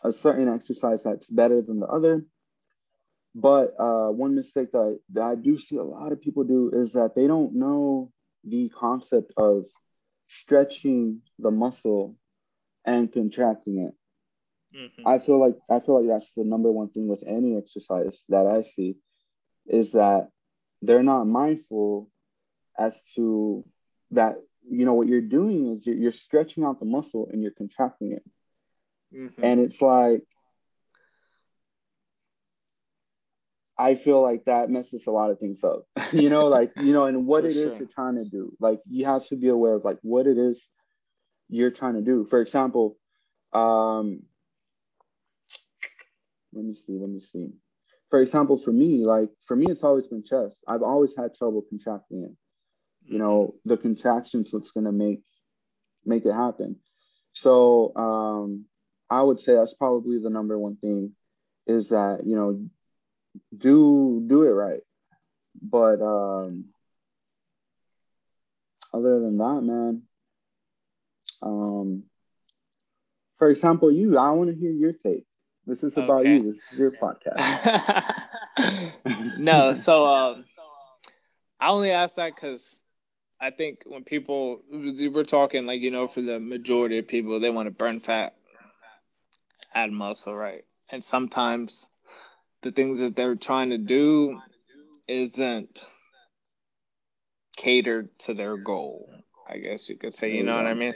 [0.04, 2.23] a, a certain exercise that's better than the other.
[3.34, 6.71] But uh, one mistake that I, that I do see a lot of people do
[6.73, 8.12] is that they don't know
[8.43, 9.65] the concept of
[10.26, 12.15] stretching the muscle
[12.84, 13.93] and contracting it.
[14.75, 15.08] Mm-hmm.
[15.08, 18.47] I feel like I feel like that's the number one thing with any exercise that
[18.47, 18.97] I see
[19.65, 20.30] is that
[20.82, 22.10] they're not mindful
[22.77, 23.65] as to
[24.12, 24.36] that
[24.69, 28.12] you know what you're doing is you're, you're stretching out the muscle and you're contracting
[28.12, 28.23] it.
[29.13, 29.43] Mm-hmm.
[29.43, 30.23] And it's like
[33.77, 37.06] I feel like that messes a lot of things up, you know, like, you know,
[37.06, 37.71] and what it sure.
[37.71, 38.51] is you're trying to do.
[38.60, 40.67] Like, you have to be aware of like what it is
[41.47, 42.25] you're trying to do.
[42.25, 42.97] For example,
[43.53, 44.23] um,
[46.53, 47.49] let me see, let me see.
[48.10, 50.63] For example, for me, like, for me, it's always been chest.
[50.67, 53.12] I've always had trouble contracting it.
[53.12, 53.69] You know, mm-hmm.
[53.69, 55.21] the contractions what's going to make
[56.05, 56.77] make it happen.
[57.33, 58.65] So, um,
[59.10, 61.13] I would say that's probably the number one thing
[61.65, 62.67] is that, you know,
[63.55, 64.81] do do it right.
[65.62, 66.65] But um
[68.93, 70.03] other than that, man,
[71.41, 72.03] um
[73.38, 75.26] for example, you, I want to hear your take.
[75.67, 76.38] This is about okay.
[76.38, 76.43] you.
[76.43, 77.38] This is your podcast.
[79.38, 80.45] no, so um
[81.60, 82.75] I only ask that because
[83.41, 87.49] I think when people we're talking like you know for the majority of people they
[87.49, 88.36] want to burn fat,
[89.75, 90.63] add muscle, right?
[90.89, 91.86] And sometimes
[92.62, 94.39] the things that they're trying to do
[95.08, 95.86] isn't
[97.58, 99.10] catered to their goal.
[99.49, 100.93] I guess you could say, you know what I mean?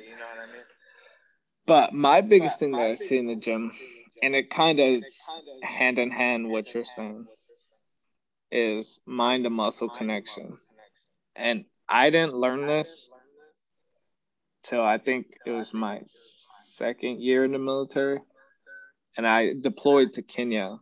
[1.65, 3.71] But my biggest thing that I see in the gym,
[4.21, 5.17] and it kind of is
[5.63, 7.25] hand in hand what you're saying,
[8.51, 10.57] is mind to muscle connection.
[11.35, 13.09] And I didn't learn this
[14.63, 16.01] till I think it was my
[16.65, 18.19] second year in the military.
[19.17, 20.77] And I deployed to Kenya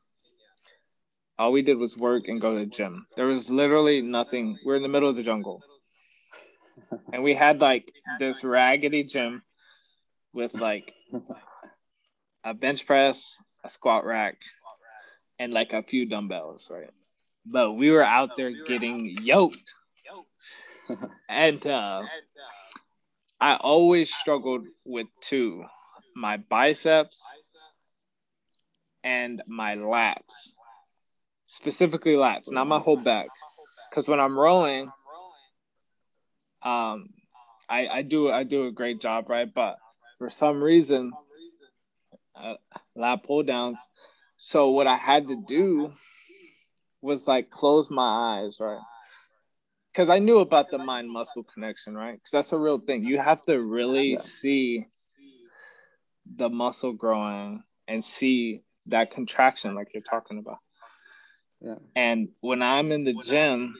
[1.39, 3.07] all we did was work and go to the gym.
[3.15, 4.57] There was literally nothing.
[4.65, 5.63] We're in the middle of the jungle.
[7.13, 9.41] and we had like this raggedy gym
[10.33, 10.93] with like
[12.43, 14.37] a bench press, a squat rack,
[15.37, 16.89] and like a few dumbbells, right?
[17.45, 19.73] But we were out there getting yoked.
[21.29, 22.03] and uh,
[23.39, 25.63] I always struggled with two
[26.15, 27.21] my biceps
[29.03, 30.49] and my lats
[31.49, 33.27] specifically lats, not my whole back.
[33.89, 34.91] Because when I'm rolling,
[36.61, 37.09] um,
[37.67, 39.51] I I do I do a great job, right?
[39.53, 39.77] But
[40.19, 41.11] for some reason,
[42.41, 42.55] uh,
[42.95, 43.79] lat pull downs.
[44.37, 45.91] So what I had to do
[47.01, 48.79] was like close my eyes, right?
[49.91, 52.13] Because I knew about the mind muscle connection, right?
[52.13, 53.03] Because that's a real thing.
[53.03, 54.19] You have to really yeah.
[54.19, 54.85] see
[56.35, 60.59] the muscle growing and see that contraction, like you're talking about.
[61.59, 61.75] Yeah.
[61.95, 63.75] And when I'm in the gym,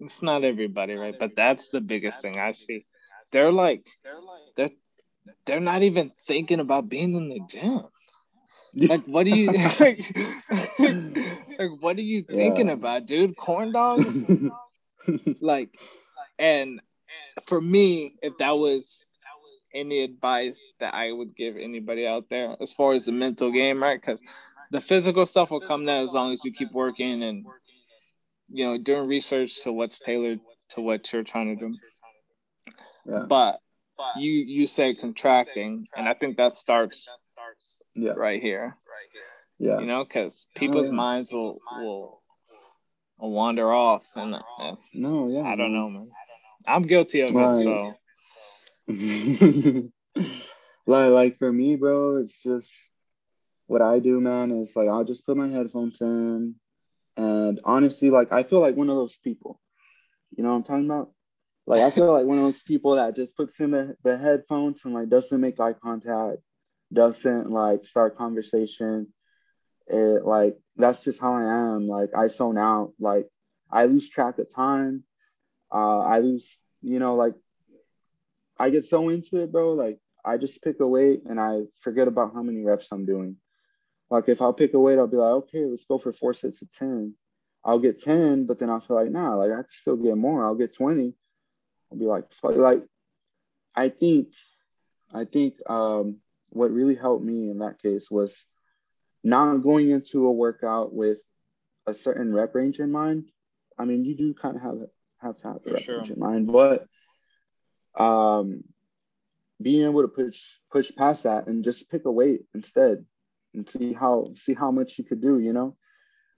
[0.00, 1.14] it's not everybody, right?
[1.18, 2.84] But that's the biggest thing I see.
[3.30, 3.86] They're like,
[4.56, 4.70] they're
[5.46, 7.82] they're not even thinking about being in the gym.
[8.74, 9.46] Like, what are you
[9.80, 10.16] like?
[10.78, 12.72] like what are you thinking yeah.
[12.72, 13.36] about, dude?
[13.36, 14.18] Corn dogs?
[15.40, 15.70] like,
[16.38, 16.80] and
[17.46, 19.04] for me, if that was
[19.74, 23.82] any advice that I would give anybody out there as far as the mental game,
[23.82, 24.00] right?
[24.00, 24.20] Because
[24.70, 27.44] the physical stuff will come now as long as you keep working and
[28.48, 30.40] you know doing research to what's tailored
[30.70, 31.74] to what you're trying to do.
[33.06, 33.24] Yeah.
[33.28, 33.60] But
[34.16, 37.08] you you say contracting, and I think that starts
[37.94, 38.12] yeah.
[38.12, 38.62] right here.
[38.62, 39.70] Right here.
[39.70, 39.80] Yeah.
[39.80, 40.96] You know, because people's oh, yeah.
[40.96, 42.22] minds will will
[43.18, 46.10] will wander off, and uh, no, yeah, I don't know, man.
[46.66, 47.94] I'm guilty of it, so.
[50.86, 52.70] like, like for me, bro, it's just
[53.66, 56.56] what I do, man, is like I'll just put my headphones in,
[57.16, 59.60] and honestly, like I feel like one of those people.
[60.36, 61.10] You know what I'm talking about?
[61.66, 64.84] Like I feel like one of those people that just puts in the, the headphones
[64.84, 66.38] and like doesn't make eye contact,
[66.92, 69.08] doesn't like start conversation.
[69.86, 71.86] It like that's just how I am.
[71.86, 72.92] Like I zone out.
[72.98, 73.28] Like
[73.70, 75.04] I lose track of time.
[75.72, 77.34] Uh, I lose, you know, like
[78.58, 79.72] I get so into it, bro.
[79.72, 83.36] Like I just pick a weight and I forget about how many reps I'm doing.
[84.10, 86.60] Like if I'll pick a weight, I'll be like, okay, let's go for four sets
[86.60, 87.14] of 10.
[87.64, 90.44] I'll get 10, but then I'll feel like, nah, like I can still get more.
[90.44, 91.14] I'll get 20.
[91.92, 92.82] I'll be like, like
[93.74, 94.28] I think,
[95.12, 96.18] I think um,
[96.48, 98.46] what really helped me in that case was
[99.22, 101.20] not going into a workout with
[101.86, 103.28] a certain rep range in mind.
[103.78, 104.78] I mean, you do kind of have
[105.20, 105.98] have to have a rep sure.
[105.98, 106.86] range in mind, but
[107.94, 108.64] um,
[109.60, 113.04] being able to push push past that and just pick a weight instead
[113.54, 115.76] and see how see how much you could do, you know,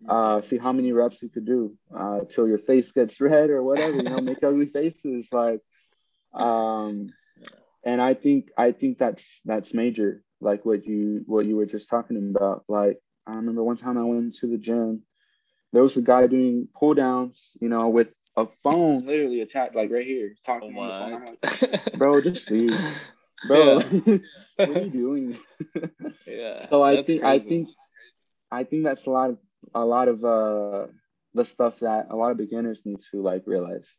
[0.09, 3.63] uh, see how many reps you could do uh, till your face gets red or
[3.63, 5.61] whatever, you know, make ugly faces like,
[6.33, 7.09] um,
[7.85, 11.89] and I think I think that's that's major, like what you what you were just
[11.89, 12.65] talking about.
[12.69, 15.03] Like I remember one time I went to the gym,
[15.73, 19.91] there was a guy doing pull downs, you know, with a phone literally attached, like
[19.91, 21.71] right here, talking oh on the phone.
[21.71, 22.79] Like, Bro, just leave.
[23.47, 24.17] Bro, yeah.
[24.57, 25.39] what are you doing?
[26.27, 26.69] yeah.
[26.69, 27.25] So I think crazy.
[27.25, 27.69] I think
[28.51, 29.39] I think that's a lot of
[29.75, 30.87] a lot of uh
[31.35, 33.91] the stuff that a lot of beginners need to like realize.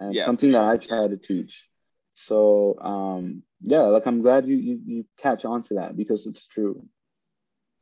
[0.00, 1.68] And yeah, something that I try to teach.
[2.14, 6.46] So um yeah, like I'm glad you you, you catch on to that because it's
[6.46, 6.86] true.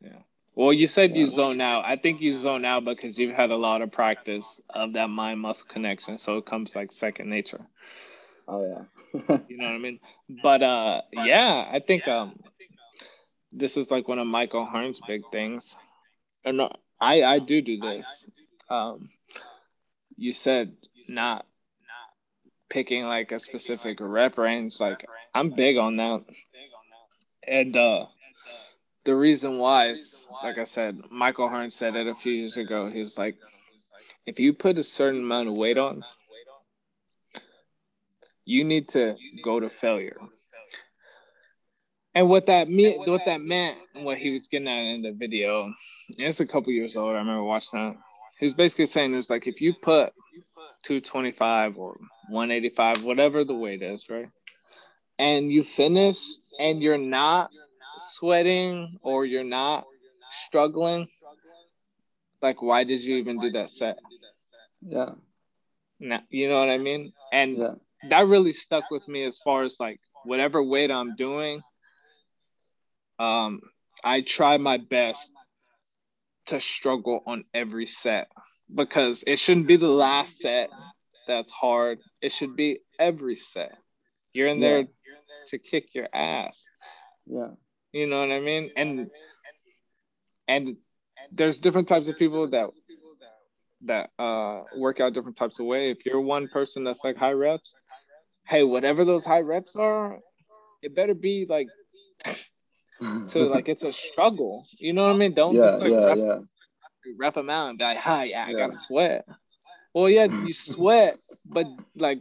[0.00, 0.20] Yeah.
[0.54, 1.86] Well, you said you zone out.
[1.86, 5.40] I think you zone out because you've had a lot of practice of that mind
[5.40, 6.18] muscle connection.
[6.18, 7.66] So it comes like second nature.
[8.46, 9.38] Oh yeah.
[9.48, 10.00] you know what I mean?
[10.42, 12.38] But uh yeah, I think um
[13.52, 15.76] this is like one of Mike O'Hearn's big things.
[16.44, 16.72] And no,
[17.02, 18.26] I I do do this.
[18.70, 19.10] Um
[20.16, 20.76] you said
[21.08, 21.46] not
[22.70, 26.24] picking like a specific rep range like I'm big on that.
[27.46, 28.06] And uh
[29.04, 32.88] the reason why is like I said, Mike O'Hearn said it a few years ago.
[32.88, 33.36] He was like,
[34.26, 36.04] if you put a certain amount of weight on,
[38.44, 40.18] you need to go to failure.
[42.14, 45.12] And what that meant, what that meant, and what he was getting at in the
[45.12, 45.72] video,
[46.10, 47.12] it's a couple years old.
[47.12, 47.96] I remember watching that.
[48.38, 50.12] He was basically saying it's like if you put
[50.82, 51.96] 225 or
[52.28, 54.28] 185, whatever the weight is, right?
[55.18, 56.18] And you finish
[56.58, 57.50] and you're not
[58.14, 59.84] sweating or you're not
[60.46, 61.08] struggling,
[62.42, 63.98] like why did you even do that set?
[64.80, 65.10] Yeah.
[66.00, 67.12] Now, you know what I mean?
[67.32, 67.74] And yeah.
[68.10, 71.62] that really stuck with me as far as like whatever weight I'm doing.
[73.18, 73.60] Um,
[74.04, 75.30] I try my best
[76.46, 78.28] to struggle on every set
[78.74, 80.70] because it shouldn't be the last set
[81.28, 82.00] that's hard.
[82.20, 83.76] It should be every set.
[84.32, 84.86] You're in there yeah.
[85.48, 86.64] to kick your ass.
[87.26, 87.50] Yeah.
[87.92, 88.70] You know what I mean?
[88.76, 89.10] And
[90.48, 90.76] and
[91.30, 92.70] there's different types of people that
[93.84, 95.90] that uh work out different types of way.
[95.90, 97.74] If you're one person that's like high reps,
[98.48, 100.18] hey, whatever those high reps are,
[100.82, 101.68] it better be like
[103.28, 104.66] so like it's a struggle.
[104.78, 105.34] You know what I mean?
[105.34, 106.38] Don't yeah, just like yeah, rep, yeah.
[107.18, 109.26] rep them out and be like, hi, yeah, I gotta sweat.
[109.94, 111.66] Well, yeah, you sweat, but
[111.96, 112.20] like,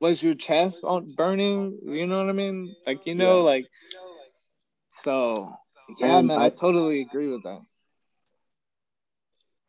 [0.00, 1.78] was your chest on burning?
[1.84, 2.74] You know what I mean?
[2.86, 3.66] Like, you know, like
[5.04, 5.52] so
[5.98, 7.60] yeah, and man, I, I totally agree with that.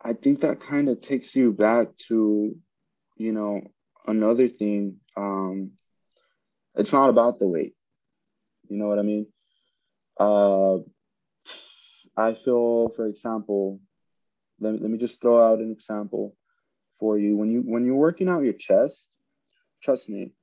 [0.02, 2.56] I think that kind of takes you back to,
[3.18, 3.62] you know,
[4.06, 4.98] another thing.
[5.16, 5.72] Um,
[6.76, 7.74] it's not about the weight.
[8.70, 9.28] You know what I mean?
[10.20, 10.80] Uh,
[12.16, 13.80] I feel, for example,
[14.60, 16.36] let me, let me just throw out an example
[17.00, 17.38] for you.
[17.38, 19.16] When you when you're working out your chest,
[19.84, 20.34] trust me,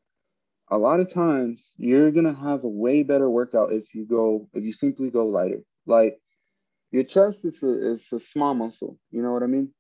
[0.71, 4.65] a lot of times you're gonna have a way better workout if you go if
[4.65, 5.63] you simply go lighter.
[5.87, 6.19] Like
[6.91, 8.99] your chest is a is a small muscle.
[9.11, 9.71] You know what I mean?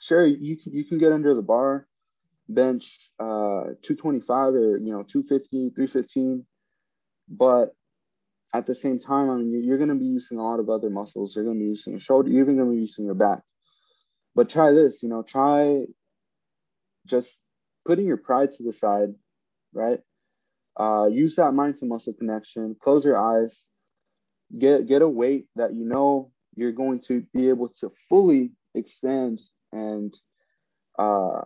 [0.00, 1.86] Sure, you can you can get under the bar,
[2.48, 6.46] bench uh 225 or you know 250, 315,
[7.28, 7.75] but
[8.52, 11.34] at the same time, I mean you're gonna be using a lot of other muscles.
[11.34, 13.42] You're gonna be using your shoulder, you're even gonna be using your back.
[14.34, 15.84] But try this, you know, try
[17.06, 17.38] just
[17.86, 19.14] putting your pride to the side
[19.76, 20.00] right?
[20.76, 22.76] Uh, use that mind to muscle connection.
[22.82, 23.64] Close your eyes.
[24.58, 29.40] Get get a weight that you know you're going to be able to fully extend
[29.72, 30.14] and
[30.98, 31.42] uh,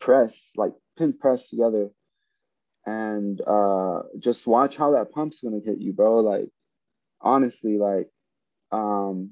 [0.00, 1.88] press, like pin press together,
[2.86, 6.20] and uh, just watch how that pump's gonna hit you, bro.
[6.20, 6.48] Like
[7.20, 8.08] honestly, like
[8.70, 9.30] um,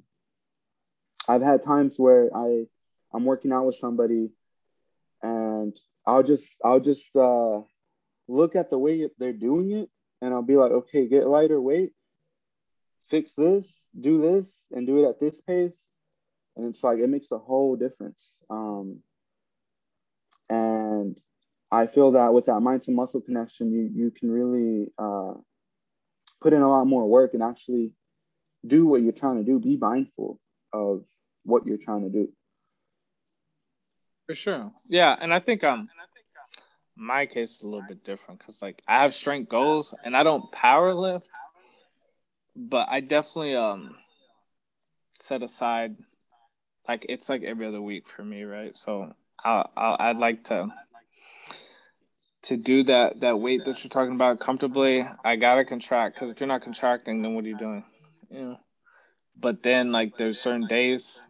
[1.28, 2.66] I've had times where I
[3.12, 4.30] I'm working out with somebody,
[5.22, 5.76] and
[6.06, 7.60] I'll just I'll just uh,
[8.28, 9.90] look at the way they're doing it
[10.22, 11.92] and I'll be like, okay, get lighter weight,
[13.08, 15.78] fix this, do this, and do it at this pace.
[16.56, 18.34] And it's like, it makes a whole difference.
[18.50, 19.00] Um,
[20.48, 21.18] and
[21.72, 25.34] I feel that with that mind to muscle connection, you, you can really uh,
[26.40, 27.92] put in a lot more work and actually
[28.66, 29.58] do what you're trying to do.
[29.58, 30.38] Be mindful
[30.72, 31.04] of
[31.44, 32.28] what you're trying to do.
[34.26, 34.72] For sure.
[34.88, 35.16] Yeah.
[35.20, 35.88] And I think, um,
[36.96, 40.22] my case is a little bit different because like I have strength goals and I
[40.22, 41.26] don't power lift,
[42.54, 43.96] but I definitely um
[45.14, 45.96] set aside
[46.88, 48.76] like it's like every other week for me, right?
[48.76, 50.68] So I I I'd like to
[52.50, 55.06] to do that that weight that you're talking about comfortably.
[55.24, 57.84] I gotta contract because if you're not contracting, then what are you doing?
[58.28, 58.56] You know.
[59.38, 61.20] But then like there's certain days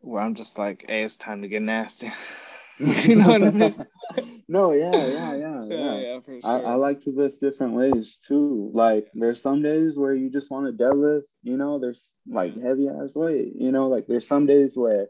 [0.00, 2.12] where I'm just like, hey, it's time to get nasty.
[2.78, 3.86] you know what I mean?
[4.48, 5.98] no, yeah, yeah, yeah, yeah.
[5.98, 6.44] yeah, for sure.
[6.44, 8.70] I, I like to lift different ways too.
[8.74, 12.88] Like there's some days where you just want to deadlift, you know, there's like heavy
[12.88, 15.08] ass weight, you know, like there's some days where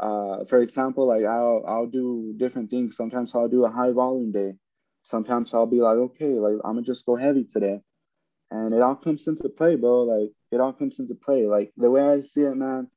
[0.00, 2.96] uh for example, like I'll I'll do different things.
[2.96, 4.54] Sometimes I'll do a high volume day.
[5.02, 7.80] Sometimes I'll be like, okay, like I'm gonna just go heavy today.
[8.50, 10.02] And it all comes into play, bro.
[10.02, 11.46] Like it all comes into play.
[11.46, 12.88] Like the way I see it, man,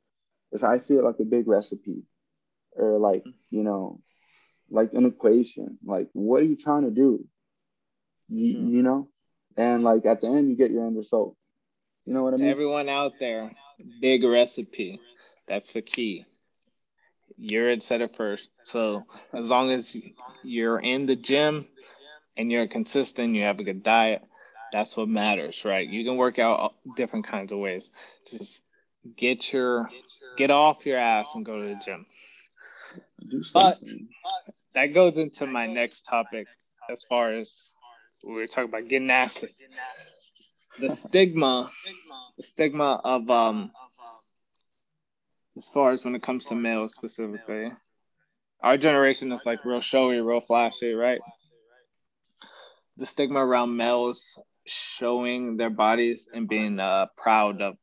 [0.51, 2.03] is I see it like a big recipe
[2.75, 4.01] or like you know
[4.69, 7.25] like an equation like what are you trying to do
[8.29, 8.75] you, hmm.
[8.75, 9.07] you know
[9.57, 11.35] and like at the end you get your end result
[12.05, 13.51] you know what i mean everyone out there
[14.01, 14.99] big recipe
[15.47, 16.25] that's the key
[17.37, 18.49] you're at set it first.
[18.63, 19.95] So as long as
[20.43, 21.67] you're in the gym
[22.37, 24.23] and you're consistent you have a good diet
[24.73, 25.87] that's what matters right?
[25.87, 27.89] You can work out different kinds of ways.
[28.29, 28.59] Just
[29.15, 29.89] get your
[30.37, 32.05] get off your ass and go to the gym.
[33.53, 33.79] But
[34.73, 36.47] that goes into my next topic
[36.89, 37.69] as far as
[38.25, 39.55] we were talking about getting nasty.
[40.79, 41.69] The stigma,
[42.37, 43.71] the stigma of um,
[45.57, 47.71] as far as when it comes to males specifically,
[48.61, 51.19] our generation is like real showy, real flashy, right?
[52.97, 57.75] The stigma around males showing their bodies and being uh, proud of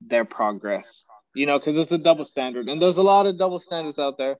[0.00, 3.60] their progress you know, because it's a double standard, and there's a lot of double
[3.60, 4.36] standards out there.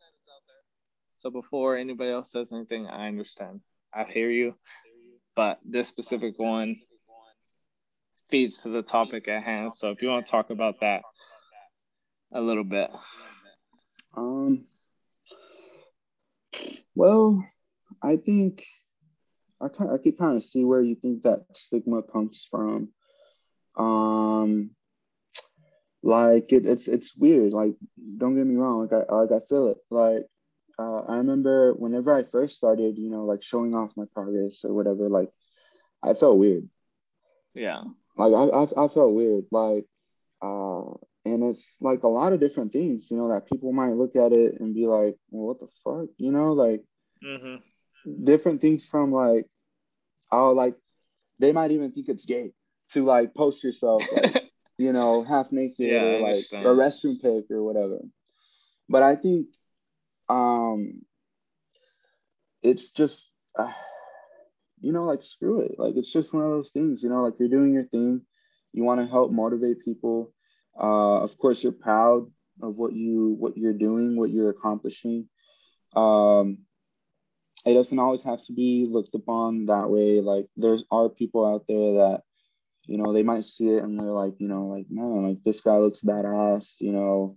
[1.18, 3.60] So before anybody else says anything, I understand.
[3.94, 4.54] I hear you,
[5.36, 6.76] but this specific one
[8.30, 9.72] feeds to the topic at hand.
[9.76, 11.02] So if you want to talk about that
[12.32, 12.90] a little bit,
[14.16, 14.64] um,
[16.94, 17.44] well,
[18.02, 18.64] I think
[19.60, 22.88] I kind I could kind of see where you think that stigma comes from.
[23.76, 24.70] Um,
[26.02, 27.52] like it, it's it's weird.
[27.52, 27.74] Like
[28.18, 28.88] don't get me wrong.
[28.88, 29.78] Like I like I feel it.
[29.90, 30.24] Like
[30.78, 34.72] uh, I remember whenever I first started, you know, like showing off my progress or
[34.72, 35.08] whatever.
[35.08, 35.30] Like
[36.02, 36.68] I felt weird.
[37.54, 37.82] Yeah.
[38.16, 39.44] Like I I, I felt weird.
[39.50, 39.84] Like
[40.40, 40.94] uh,
[41.24, 43.10] and it's like a lot of different things.
[43.10, 46.08] You know that people might look at it and be like, well, what the fuck?
[46.18, 46.82] You know, like
[47.24, 48.24] mm-hmm.
[48.24, 49.46] different things from like,
[50.30, 50.76] oh, like
[51.38, 52.52] they might even think it's gay
[52.92, 54.44] to like post yourself like,
[54.78, 57.98] you know, half naked yeah, or like a restroom pic or whatever.
[58.88, 59.48] But I think
[60.28, 61.02] um
[62.62, 63.72] it's just uh,
[64.80, 65.78] you know, like screw it.
[65.78, 68.22] Like it's just one of those things, you know, like you're doing your thing.
[68.72, 70.32] You want to help motivate people.
[70.78, 72.26] Uh of course you're proud
[72.62, 75.28] of what you what you're doing, what you're accomplishing.
[75.94, 76.58] Um
[77.66, 80.20] it doesn't always have to be looked upon that way.
[80.20, 82.22] Like there's are people out there that
[82.86, 85.60] you know, they might see it and they're like, you know, like, man, like this
[85.60, 87.36] guy looks badass, you know,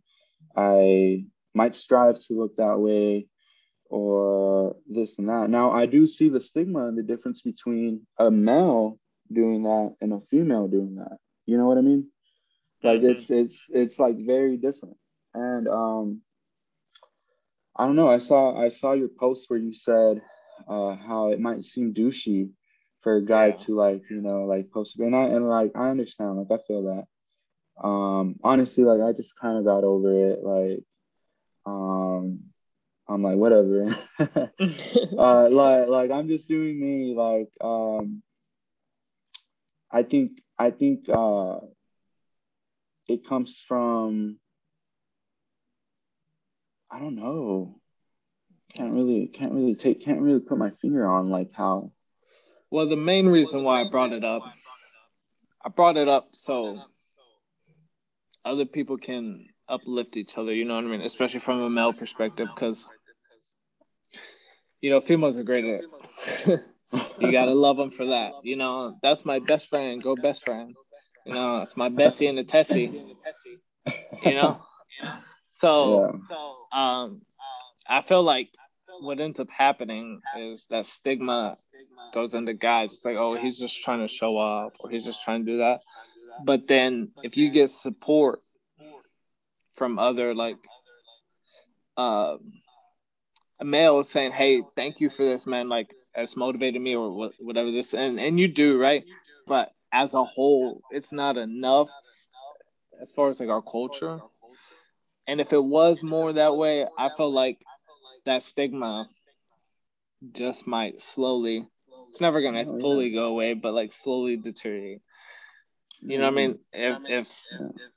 [0.55, 3.27] I might strive to look that way
[3.89, 5.49] or this and that.
[5.51, 8.97] Now, I do see the stigma and the difference between a male
[9.31, 11.17] doing that and a female doing that.
[11.45, 12.09] You know what I mean?
[12.83, 13.11] Like mm-hmm.
[13.11, 14.97] it's it's it's like very different.
[15.33, 16.21] And um
[17.75, 20.21] I don't know, I saw I saw your post where you said
[20.67, 22.49] uh how it might seem douchey
[23.01, 23.55] for a guy yeah.
[23.55, 26.37] to like you know like post and I and like I understand.
[26.37, 27.87] Like I feel that.
[27.87, 30.43] Um honestly like I just kind of got over it.
[30.43, 30.83] Like
[31.65, 32.41] um
[33.07, 33.95] I'm like whatever.
[35.17, 37.13] Uh like like I'm just doing me.
[37.15, 38.21] Like um
[39.89, 41.59] I think I think uh
[43.13, 44.37] it comes from
[46.91, 47.79] I don't know
[48.75, 51.91] can't really can't really take can't really put my finger on like how
[52.73, 54.41] well, the main reason why I brought it up,
[55.63, 56.81] I brought it up so
[58.43, 60.51] other people can uplift each other.
[60.51, 61.01] You know what I mean?
[61.01, 62.87] Especially from a male perspective, because
[64.81, 65.81] you know, females are great at
[66.47, 66.63] it.
[67.19, 68.33] you gotta love them for that.
[68.41, 70.01] You know, that's my best friend.
[70.01, 70.73] Go best friend.
[71.25, 73.05] You know, it's my Bessie and the Tessie.
[74.23, 74.61] You know,
[75.47, 76.37] so yeah.
[76.71, 77.21] um,
[77.87, 78.49] I feel like
[79.01, 81.55] what ends up happening is that stigma
[82.13, 82.93] goes into guys.
[82.93, 85.57] It's like, oh, he's just trying to show off, or he's just trying to do
[85.59, 85.79] that.
[86.43, 88.39] But then if you get support
[89.75, 90.57] from other like
[91.97, 92.37] uh,
[93.59, 95.69] a male saying, "Hey, thank you for this, man.
[95.69, 99.03] Like, it's motivated me, or whatever this," and and you do right,
[99.47, 101.89] but as a whole, it's not enough
[103.01, 104.19] as far as like our culture.
[105.27, 107.63] And if it was more that way, I feel like
[108.25, 109.07] that stigma
[110.31, 111.67] just might slowly
[112.09, 115.01] it's never gonna oh, fully go away, but like slowly deteriorate.
[116.01, 116.59] You know what I mean?
[116.71, 117.31] If if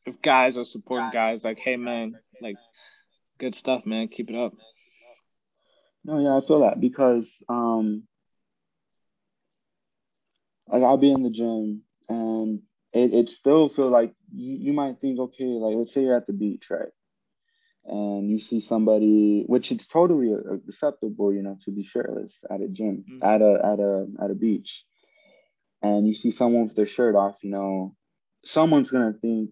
[0.07, 2.57] if guys are supporting guys like, hey man, like
[3.39, 4.55] good stuff, man, keep it up.
[6.05, 8.05] No, yeah, I feel that because um
[10.69, 15.01] like I'll be in the gym and it, it still feel like you, you might
[15.01, 16.93] think, okay, like let's say you're at the beach, right?
[17.87, 20.33] and you see somebody, which it's totally
[20.69, 23.23] acceptable, you know, to be shirtless at a gym, mm-hmm.
[23.23, 24.85] at a at a at a beach,
[25.83, 27.95] and you see someone with their shirt off, you know,
[28.45, 29.51] someone's gonna think,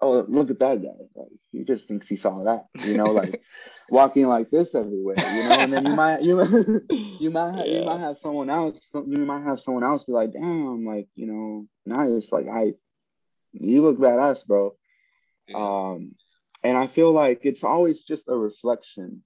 [0.00, 3.42] oh, look at that guy, like he just thinks he saw that, you know, like
[3.90, 6.40] walking like this everywhere, you know, and then you might you
[6.90, 7.80] you might have, yeah.
[7.80, 11.26] you might have someone else, you might have someone else be like, damn, like you
[11.26, 12.72] know, nice, like I,
[13.52, 14.76] you look badass, bro.
[15.48, 15.56] Yeah.
[15.56, 16.14] Um
[16.62, 19.22] and I feel like it's always just a reflection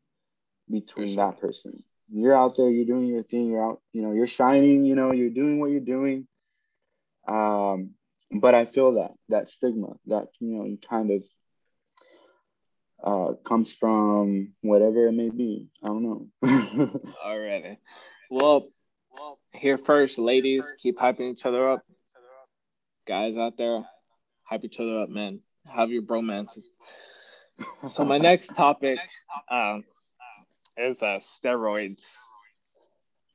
[0.71, 1.83] between that person.
[2.11, 5.13] You're out there, you're doing your thing, you're out, you know, you're shining, you know,
[5.13, 6.27] you're doing what you're doing.
[7.27, 7.91] Um,
[8.35, 11.23] but I feel that that stigma that you know, you kind of
[13.05, 15.69] uh, comes from whatever it may be.
[15.83, 16.27] I don't know.
[17.25, 17.79] Alrighty.
[18.31, 18.69] Well,
[19.55, 21.83] here first, ladies, keep hyping each other up.
[23.07, 23.85] Guys out there,
[24.45, 25.41] hype each other up, man.
[25.67, 26.65] Have your bromances
[27.89, 28.99] so my next topic
[29.51, 29.85] um,
[30.77, 32.03] is uh, steroids.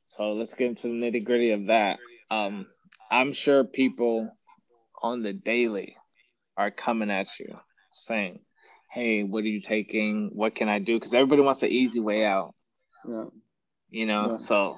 [0.10, 2.00] So let's get into the nitty gritty of that.
[2.32, 2.68] Um,
[3.12, 4.32] I'm sure people
[5.02, 5.96] on the daily
[6.56, 7.58] are coming at you
[7.94, 8.40] saying,
[8.92, 10.32] "Hey, what are you taking?
[10.34, 12.54] What can I do?" Because everybody wants the easy way out.
[13.08, 13.26] Yeah.
[13.90, 14.36] You know, yeah.
[14.38, 14.78] so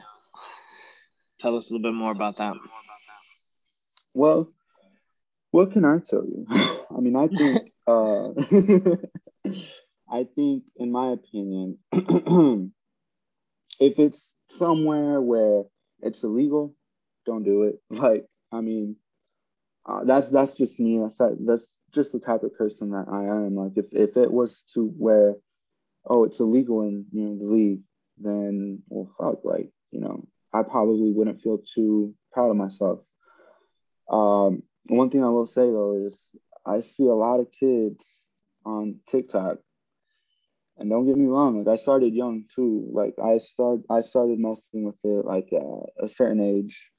[1.39, 2.55] tell us a little bit more about that.
[4.13, 4.51] Well,
[5.51, 6.45] what can I tell you?
[6.49, 8.30] I mean, I think uh,
[10.11, 11.78] I think, in my opinion,
[13.80, 15.63] if it's somewhere where
[16.01, 16.76] it's illegal,
[17.26, 17.80] don't do it.
[17.89, 18.95] Like, I mean,
[19.89, 20.99] uh, that's that's just me.
[20.99, 23.55] That's that's just the type of person that I am.
[23.55, 25.35] Like, if if it was to where,
[26.05, 27.81] oh, it's illegal in you know the league,
[28.19, 32.99] then well, fuck, like you know, I probably wouldn't feel too proud of myself.
[34.07, 36.29] Um, one thing I will say though is
[36.65, 38.05] I see a lot of kids
[38.65, 39.57] on TikTok.
[40.77, 42.87] And don't get me wrong, like I started young too.
[42.93, 46.89] Like I start, I started messing with it like a certain age,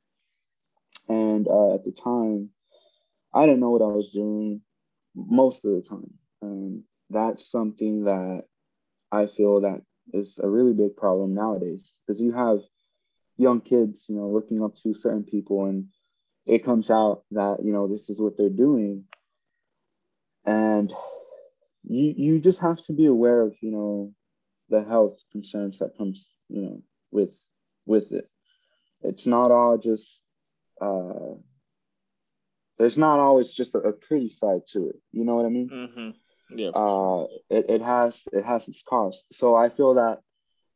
[1.08, 2.50] and uh, at the time,
[3.32, 4.62] I didn't know what I was doing
[5.14, 6.12] most of the time,
[6.42, 8.44] and that's something that
[9.12, 12.60] I feel that is a really big problem nowadays because you have
[13.36, 15.86] young kids, you know, looking up to certain people, and
[16.46, 19.04] it comes out that you know this is what they're doing,
[20.44, 20.92] and
[21.84, 24.12] you you just have to be aware of you know
[24.68, 27.36] the health concerns that comes you know with
[27.86, 28.28] with it.
[29.02, 30.22] It's not all just
[30.80, 31.34] uh
[32.80, 35.68] there's not always just a, a pretty side to it you know what i mean
[35.68, 36.58] mm-hmm.
[36.58, 40.20] yeah uh it, it has it has its cost so i feel that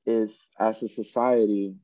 [0.06, 1.74] if as a society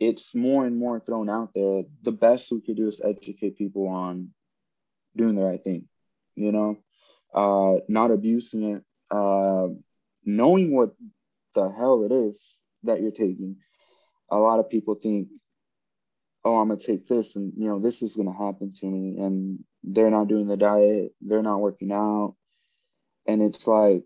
[0.00, 3.88] it's more and more thrown out there the best we could do is educate people
[3.88, 4.30] on
[5.16, 5.88] doing the right thing
[6.36, 6.78] you know
[7.34, 9.68] uh, not abusing it, uh,
[10.24, 10.94] knowing what
[11.54, 12.42] the hell it is
[12.84, 13.56] that you're taking.
[14.30, 15.28] A lot of people think,
[16.48, 19.64] oh, I'm gonna take this, and you know, this is gonna happen to me, and
[19.84, 22.34] they're not doing the diet, they're not working out,
[23.26, 24.04] and it's like,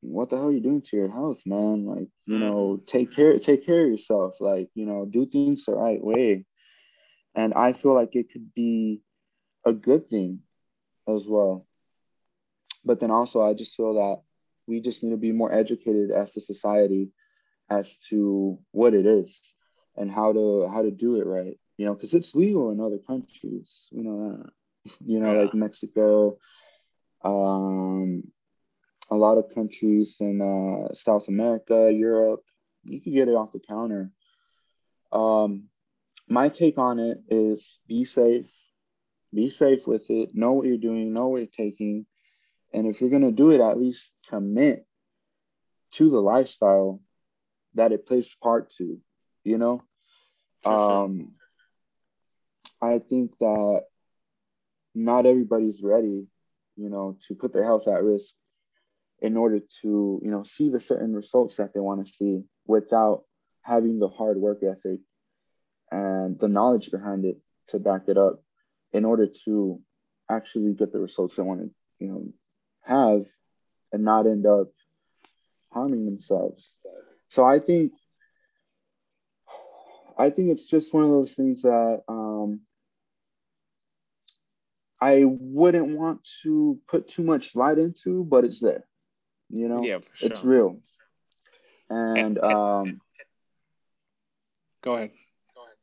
[0.00, 1.86] what the hell are you doing to your health, man?
[1.86, 2.84] Like, you know, mm-hmm.
[2.86, 4.34] take care, take care of yourself.
[4.40, 6.44] Like, you know, do things the right way.
[7.36, 9.00] And I feel like it could be
[9.64, 10.40] a good thing
[11.08, 11.66] as well.
[12.84, 14.22] But then also, I just feel that
[14.66, 17.10] we just need to be more educated as a society
[17.70, 19.40] as to what it is
[19.96, 21.58] and how to how to do it right.
[21.76, 23.88] You know, because it's legal in other countries.
[23.92, 24.50] We know that.
[25.06, 25.42] You know, yeah.
[25.42, 26.38] like Mexico,
[27.22, 28.24] um,
[29.10, 32.42] a lot of countries in uh, South America, Europe,
[32.82, 34.10] you can get it off the counter.
[35.12, 35.68] Um,
[36.28, 38.50] my take on it is be safe,
[39.32, 42.06] be safe with it, know what you're doing, know what you're taking.
[42.72, 44.86] And if you're going to do it, at least commit
[45.92, 47.00] to the lifestyle
[47.74, 48.98] that it plays part to,
[49.44, 49.82] you know?
[50.64, 51.32] Um,
[52.80, 53.84] I think that
[54.94, 56.26] not everybody's ready,
[56.76, 58.34] you know, to put their health at risk
[59.20, 63.24] in order to, you know, see the certain results that they want to see without
[63.62, 65.00] having the hard work ethic
[65.90, 67.38] and the knowledge behind it
[67.68, 68.42] to back it up
[68.92, 69.80] in order to
[70.28, 72.26] actually get the results they want to, you know,
[72.82, 73.26] have
[73.92, 74.68] and not end up
[75.70, 76.76] harming themselves.
[77.28, 77.92] So I think
[80.22, 82.60] I think it's just one of those things that um,
[85.00, 88.84] I wouldn't want to put too much light into, but it's there.
[89.50, 90.28] You know, yeah, sure.
[90.30, 90.80] it's real.
[91.90, 93.00] And um,
[94.80, 95.10] go ahead.
[95.56, 95.76] Go ahead.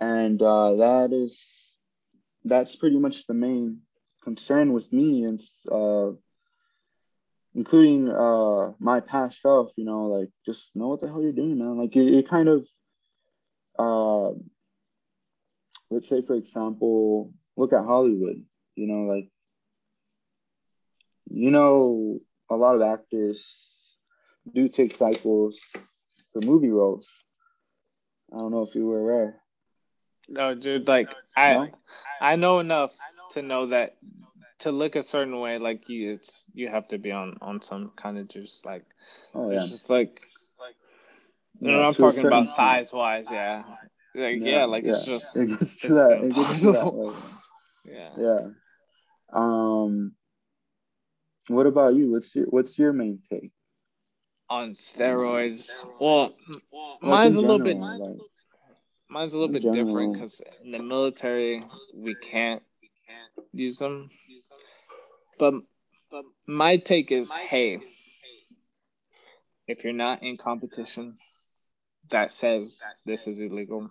[0.00, 1.72] And uh, that is
[2.44, 3.80] that's pretty much the main
[4.22, 6.12] concern with me, and uh,
[7.56, 9.72] including uh, my past self.
[9.74, 11.76] You know, like just know what the hell you're doing, man.
[11.76, 12.68] Like it kind of,
[13.78, 14.30] uh,
[15.90, 18.42] let's say for example, look at Hollywood.
[18.74, 19.30] You know, like
[21.30, 22.20] you know,
[22.50, 23.96] a lot of actors
[24.52, 25.58] do take cycles
[26.32, 27.24] for movie roles.
[28.32, 29.40] I don't know if you were aware.
[30.28, 30.88] No, dude.
[30.88, 31.68] Like I, no?
[32.20, 32.92] I know enough
[33.32, 33.96] to know that
[34.60, 37.92] to look a certain way, like you, it's you have to be on on some
[37.96, 38.84] kind of just like,
[39.34, 40.20] oh yeah, it's just like,
[41.60, 43.62] you know, I'm talking about size wise, yeah,
[44.14, 44.92] like yeah, yeah like yeah.
[44.92, 46.86] it's just it gets to that, it gets to that.
[46.86, 47.22] Like,
[47.84, 48.40] yeah, yeah.
[49.32, 50.12] Um,
[51.48, 52.12] what about you?
[52.12, 53.52] What's your what's your main take?
[54.48, 55.70] On steroids.
[56.00, 56.32] Well,
[57.02, 57.76] mine's a little bit.
[57.76, 58.00] Like,
[59.08, 59.84] mine's a little bit general.
[59.84, 61.62] different because in the military
[61.94, 62.62] we can't
[63.52, 64.10] use them.
[65.38, 65.54] But
[66.10, 67.80] but my take is, hey,
[69.66, 71.16] if you're not in competition
[72.10, 73.90] that says this is illegal.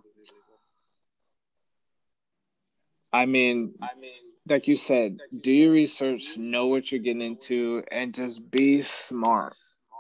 [3.11, 4.11] I mean, I mean
[4.47, 9.55] like you said, do your research, know what you're getting into, and just be smart.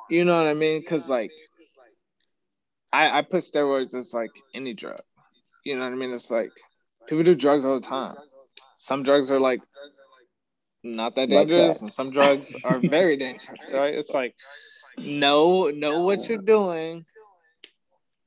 [0.09, 0.81] You know what I mean?
[0.81, 1.31] Because like,
[2.93, 5.01] I I put steroids as like any drug.
[5.63, 6.13] You know what I mean?
[6.13, 6.51] It's like
[7.07, 8.15] people do drugs all the time.
[8.77, 9.61] Some drugs are like
[10.83, 11.81] not that dangerous, like that.
[11.81, 13.71] and some drugs are very dangerous.
[13.73, 13.95] Right?
[13.95, 14.35] It's like
[14.97, 17.03] know know what you're doing,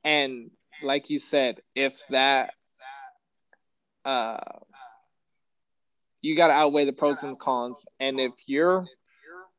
[0.03, 2.53] and like you said, if that
[4.05, 4.37] uh
[6.21, 7.85] you got to outweigh the pros and cons.
[7.99, 8.85] And if your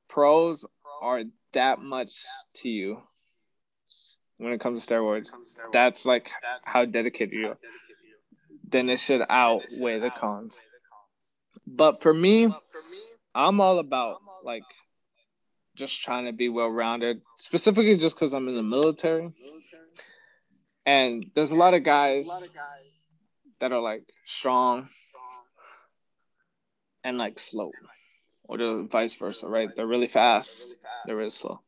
[0.09, 0.65] pros
[1.03, 1.23] are
[1.53, 2.23] that much
[2.57, 3.01] to you
[4.39, 5.31] when it comes to steroids,
[5.73, 6.31] that's like
[6.65, 7.59] how dedicated you are,
[8.69, 10.59] then it should outweigh the cons.
[11.67, 12.49] But for me,
[13.35, 14.65] I'm all about like
[15.77, 19.31] just trying to be well rounded, specifically just because I'm in the military.
[20.87, 22.29] And there's a lot of guys
[23.61, 24.89] that are like strong
[27.05, 27.73] and like slow,
[28.45, 29.69] or the vice versa, right?
[29.75, 30.65] They're really fast,
[31.07, 31.61] they're really slow.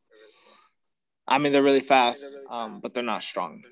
[1.27, 3.63] I mean, they're really fast, um, but they're not strong.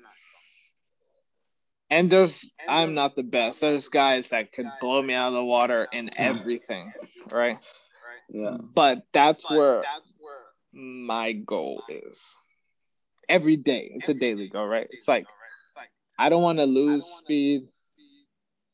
[1.90, 3.60] And there's, I'm not the best.
[3.60, 6.92] There's guys that could blow me out of the water in everything,
[7.30, 7.58] right?
[8.30, 8.56] Yeah.
[8.74, 9.82] But that's where
[10.72, 12.24] my goal is.
[13.28, 14.86] Every day, it's a daily goal, right?
[14.90, 15.26] It's like
[16.18, 17.62] I don't want to lose speed.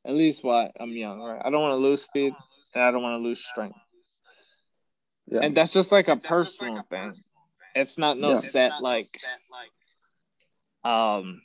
[0.04, 1.40] At least while I'm young, right?
[1.44, 2.32] I don't want to lose speed
[2.74, 3.78] and I don't want to lose strength.
[5.26, 5.40] Yeah.
[5.42, 7.14] And that's just like a personal thing.
[7.74, 8.36] It's not no yeah.
[8.36, 9.06] set like
[10.84, 11.42] um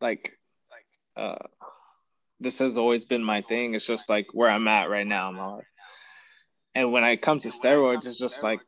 [0.00, 0.32] like
[1.16, 1.36] uh
[2.38, 3.74] this has always been my thing.
[3.74, 5.64] It's just like where I'm at right now life.
[6.74, 8.60] And when it comes to steroids, it's just like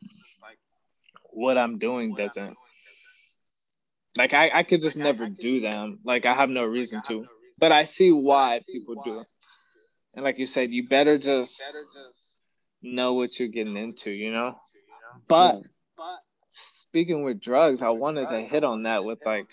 [1.30, 2.56] what I'm doing doesn't
[4.16, 6.00] like I, I could just never do them.
[6.04, 7.26] Like I have no reason to.
[7.58, 9.26] But I see why people do it.
[10.14, 11.62] And like you said, you better just
[12.82, 14.56] know what you're getting into, you know?
[15.28, 15.62] But
[16.48, 19.46] speaking with drugs, I wanted to hit on that with like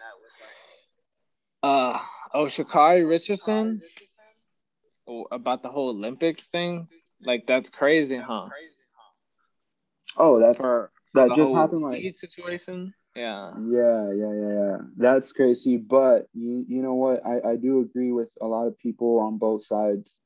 [1.62, 2.00] uh
[2.34, 3.82] oh Sha'Carri Richardson
[5.32, 6.88] about the whole Olympics thing.
[7.24, 8.48] Like that's crazy, huh?
[10.18, 12.94] Oh, that's for, that just happened like situation.
[13.16, 13.52] Yeah.
[13.68, 14.78] Yeah, yeah, yeah, yeah.
[14.98, 15.78] That's crazy.
[15.78, 17.26] But you you know what?
[17.26, 20.20] I, I do agree with a lot of people on both sides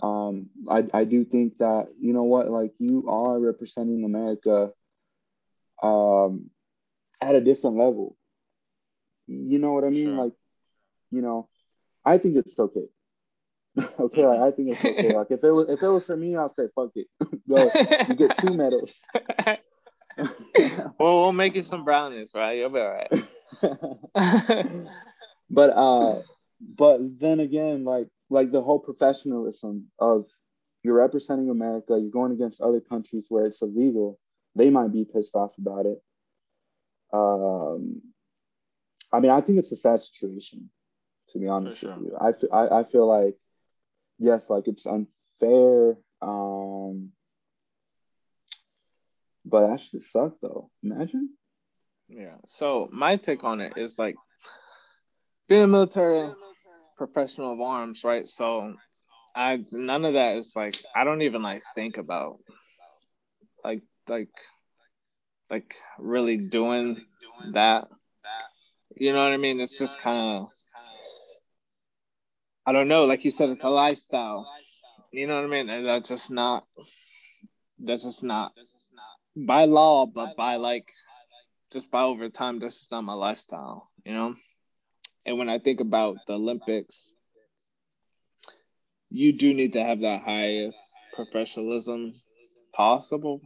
[0.00, 4.70] um, I, I do think that, you know what, like you are representing America
[5.82, 6.50] um,
[7.20, 8.16] at a different level.
[9.26, 10.06] You know what I mean?
[10.06, 10.24] Sure.
[10.24, 10.32] Like,
[11.10, 11.48] you know,
[12.04, 12.88] I think it's okay.
[13.98, 15.12] okay, like I think it's okay.
[15.14, 17.06] Like if it was if it was for me, I'll say fuck it.
[17.48, 17.70] Go,
[18.08, 18.92] you get two medals.
[20.98, 22.58] well, we'll make you some brownies, right?
[22.58, 23.12] You'll be all right.
[25.50, 26.20] but uh,
[26.60, 30.26] but then again, like like the whole professionalism of
[30.82, 34.18] you're representing America, you're going against other countries where it's illegal.
[34.56, 36.02] They might be pissed off about it.
[37.12, 38.02] Um,
[39.12, 40.70] I mean, I think it's a sad situation,
[41.28, 41.94] to be honest sure.
[41.96, 42.16] with you.
[42.18, 43.36] I, I, I feel like,
[44.18, 45.96] yes, like it's unfair.
[46.20, 47.10] Um,
[49.52, 50.70] but that should suck though.
[50.82, 51.28] Imagine.
[52.08, 52.36] Yeah.
[52.46, 54.16] So my take on it is like
[55.48, 56.32] being a military
[56.96, 58.26] professional of arms, right?
[58.26, 58.74] So
[59.36, 62.38] I none of that is like I don't even like think about
[63.62, 64.30] like like
[65.50, 67.04] like really doing
[67.52, 67.88] that.
[68.96, 69.60] You know what I mean?
[69.60, 70.48] It's just kind of
[72.64, 73.04] I don't know.
[73.04, 74.50] Like you said, it's a lifestyle.
[75.10, 75.68] You know what I mean?
[75.68, 76.64] And that's just not.
[77.78, 78.52] That's just not
[79.36, 80.92] by law, but by like
[81.72, 82.58] just by over time.
[82.58, 83.90] This is not my lifestyle.
[84.04, 84.34] You know.
[85.24, 87.14] And when I think about the Olympics,
[89.08, 90.78] you do need to have the highest
[91.14, 92.12] professionalism
[92.74, 93.40] possible.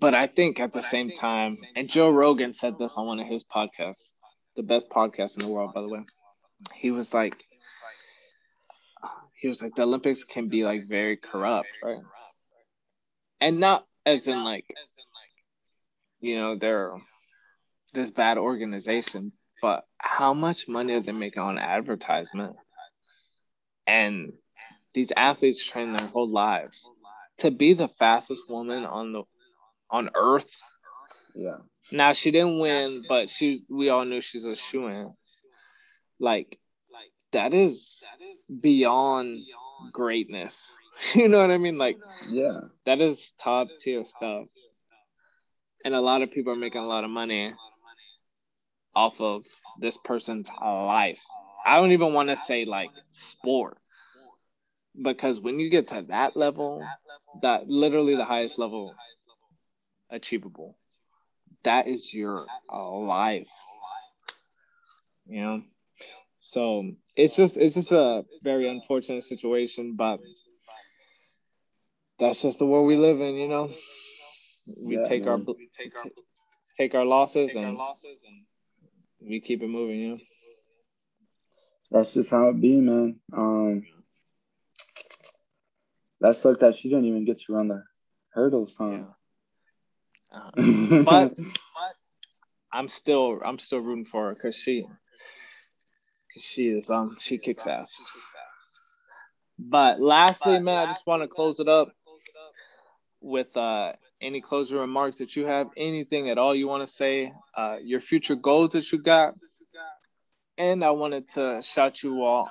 [0.00, 3.28] But I think at the same time, and Joe Rogan said this on one of
[3.28, 4.14] his podcasts,
[4.56, 6.04] the best podcast in the world, by the way.
[6.74, 7.36] He was like,
[9.40, 12.00] he was like, the Olympics can be like very corrupt, right?
[13.40, 14.66] And not as in like,
[16.20, 16.92] you know, they're
[17.94, 22.56] this bad organization, but how much money are they making on advertisement?
[23.86, 24.32] and
[24.94, 26.88] these athletes train their whole lives
[27.38, 29.22] to be the fastest woman on the
[29.90, 30.54] on earth.
[31.34, 31.58] Yeah.
[31.90, 35.10] Now she didn't win, but she we all knew she's a shoe in.
[36.18, 36.58] Like
[37.32, 38.02] that is
[38.62, 39.40] beyond
[39.92, 40.72] greatness.
[41.14, 41.78] You know what I mean?
[41.78, 42.60] Like yeah.
[42.86, 44.46] That is top tier stuff.
[45.84, 47.54] And a lot of people are making a lot of money
[48.94, 49.44] off of
[49.80, 51.20] this person's life.
[51.64, 53.78] I don't even want to say like sport
[55.00, 56.86] because when you get to that level,
[57.42, 58.94] that literally the highest level
[60.10, 60.76] achievable,
[61.64, 63.48] that is your life.
[65.26, 65.62] You know,
[66.40, 70.20] so it's just it's just a very unfortunate situation, but
[72.18, 73.34] that's just the world we live in.
[73.34, 73.70] You know,
[74.86, 75.28] we yeah, take man.
[75.28, 76.10] our we take our
[76.78, 79.98] take our losses take and, our losses and we keep it moving.
[79.98, 80.18] You know
[81.92, 83.20] that's just how it be, man.
[83.36, 83.84] Um,
[86.20, 87.84] that's like that she didn't even get to run the
[88.30, 88.90] hurdles, huh?
[88.90, 89.04] Yeah.
[90.32, 90.50] Uh,
[91.04, 91.94] but, but
[92.72, 94.86] I'm still I'm still rooting for her because she
[96.38, 98.00] she is um she kicks ass.
[99.58, 101.92] But lastly, man, I just want to close it up
[103.22, 107.32] with uh any closing remarks that you have, anything at all you want to say,
[107.56, 109.34] uh your future goals that you got,
[110.58, 112.50] and I wanted to shout you all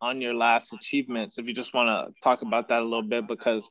[0.00, 1.38] on your last achievements.
[1.38, 3.70] If you just want to talk about that a little bit, because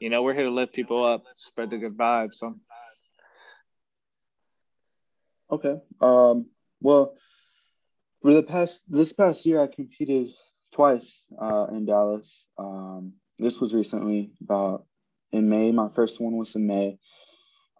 [0.00, 2.34] you know we're here to lift people up, spread the good vibes.
[2.34, 2.54] So.
[5.50, 5.76] Okay.
[6.00, 6.46] Um.
[6.80, 7.14] Well,
[8.22, 10.28] for the past this past year, I competed
[10.72, 12.46] twice uh, in Dallas.
[12.58, 14.84] Um, this was recently about
[15.32, 15.72] in May.
[15.72, 16.98] My first one was in May.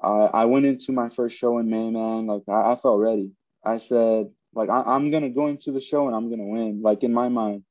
[0.02, 2.26] I I went into my first show in May, man.
[2.26, 3.32] Like I, I felt ready.
[3.64, 7.02] I said, like I, am gonna go into the show and I'm gonna win, like
[7.02, 7.64] in my mind.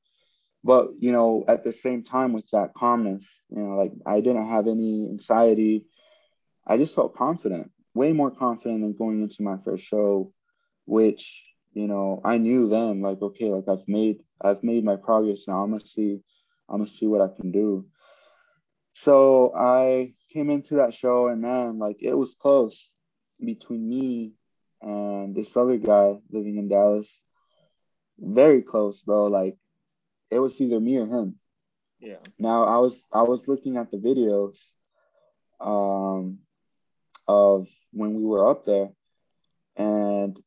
[0.63, 4.49] But you know, at the same time with that calmness, you know, like I didn't
[4.49, 5.85] have any anxiety.
[6.67, 10.33] I just felt confident, way more confident than going into my first show,
[10.85, 15.47] which you know I knew then, like okay, like I've made I've made my progress
[15.47, 15.63] now.
[15.63, 16.19] I'm gonna see,
[16.69, 17.85] I'm gonna see what I can do.
[19.01, 22.89] So I came into that show and man, like it was close
[23.41, 24.33] between me
[24.81, 27.09] and this other guy living in Dallas.
[28.19, 29.27] Very close, bro.
[29.27, 29.55] Like
[30.29, 31.39] it was either me or him.
[32.01, 32.17] Yeah.
[32.37, 34.59] Now I was I was looking at the videos
[35.61, 36.39] um
[37.25, 38.89] of when we were up there
[39.77, 40.37] and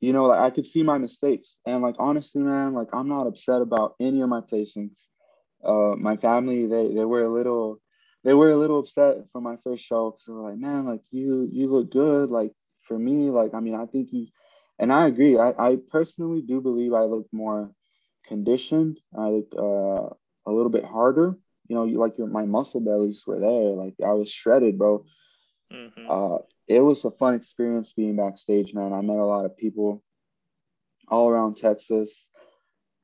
[0.00, 3.28] you know like I could see my mistakes and like honestly man like I'm not
[3.28, 5.06] upset about any of my placings.
[5.64, 7.80] Uh my family they they were a little
[8.24, 11.02] they were a little upset for my first show because they were like, man, like
[11.10, 12.52] you you look good, like
[12.82, 14.26] for me, like I mean, I think you,
[14.78, 15.38] and I agree.
[15.38, 17.70] I, I personally do believe I look more
[18.26, 18.98] conditioned.
[19.16, 20.14] I look uh,
[20.50, 21.36] a little bit harder.
[21.68, 23.74] You know, you like your my muscle bellies were there.
[23.74, 25.04] Like I was shredded, bro.
[25.72, 26.06] Mm-hmm.
[26.08, 28.92] Uh, it was a fun experience being backstage, man.
[28.92, 30.02] I met a lot of people
[31.08, 32.28] all around Texas.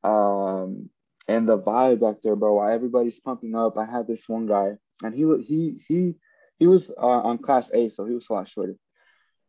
[0.03, 0.89] Um,
[1.29, 2.63] and the vibe back there, bro.
[2.63, 3.77] Everybody's pumping up.
[3.77, 6.17] I had this one guy, and he looked he he
[6.59, 8.77] he was uh, on class A, so he was a lot shorter,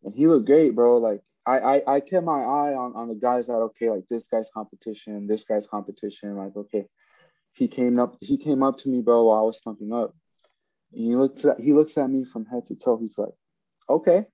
[0.04, 0.98] and he looked great, bro.
[0.98, 4.28] Like I, I I kept my eye on on the guys that okay, like this
[4.28, 6.38] guy's competition, this guy's competition.
[6.38, 6.86] Like okay,
[7.54, 10.16] he came up he came up to me, bro, while I was pumping up.
[10.94, 12.98] And he looks at he looks at me from head to toe.
[12.98, 13.34] He's like,
[13.90, 14.26] okay,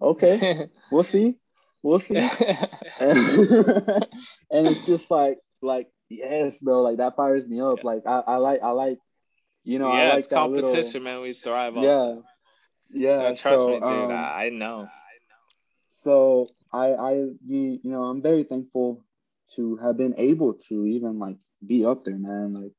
[0.00, 1.36] okay, we'll see,
[1.82, 2.16] we'll see.
[2.16, 2.30] and,
[4.50, 7.82] and it's just like like yes, bro, like that fires me up.
[7.84, 8.98] Like I, I like I like
[9.64, 11.20] you know, yeah, I like it's competition, little, man.
[11.22, 11.82] We thrive on.
[11.84, 12.14] Yeah,
[12.92, 13.28] yeah.
[13.28, 13.82] No, trust so, me, dude.
[13.84, 14.88] Um, I, I know.
[16.02, 19.04] So I, I, you, you know, I'm very thankful
[19.54, 22.54] to have been able to even like be up there, man.
[22.54, 22.72] Like,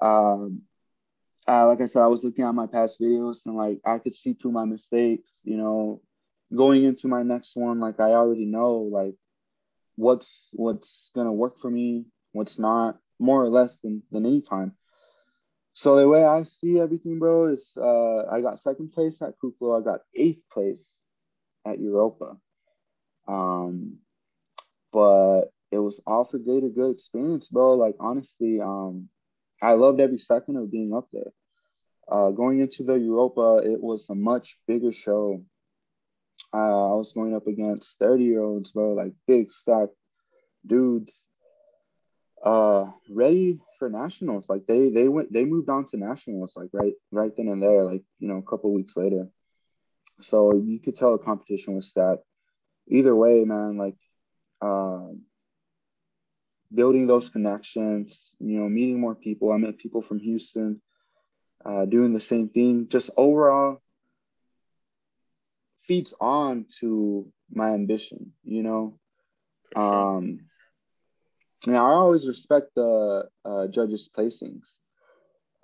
[0.00, 0.62] um,
[1.46, 4.14] uh, like I said, I was looking at my past videos and like I could
[4.14, 5.40] see through my mistakes.
[5.44, 6.00] You know,
[6.54, 9.14] going into my next one, like I already know like
[9.96, 14.72] what's what's gonna work for me, what's not, more or less than than any time.
[15.78, 19.80] So the way I see everything, bro, is uh, I got second place at Kuklo.
[19.80, 20.84] I got eighth place
[21.64, 22.36] at Europa.
[23.28, 23.98] Um,
[24.92, 27.74] but it was all for greater good experience, bro.
[27.74, 29.08] Like honestly, um,
[29.62, 31.30] I loved every second of being up there.
[32.10, 35.44] Uh, going into the Europa, it was a much bigger show.
[36.52, 39.90] Uh, I was going up against 30 year olds, bro, like big stack
[40.66, 41.22] dudes
[42.44, 44.48] uh ready for nationals.
[44.48, 47.84] Like they they went they moved on to nationals like right right then and there
[47.84, 49.28] like you know a couple weeks later.
[50.20, 52.24] So you could tell the competition was stacked.
[52.88, 53.96] Either way man like
[54.60, 55.22] um
[56.74, 59.52] building those connections you know meeting more people.
[59.52, 60.80] I met people from houston
[61.64, 62.88] uh, doing the same thing.
[62.88, 63.80] Just overall
[65.82, 68.98] feeds on to my ambition you know?
[69.74, 70.08] Sure.
[71.68, 74.66] Now I always respect the uh, judges' placings.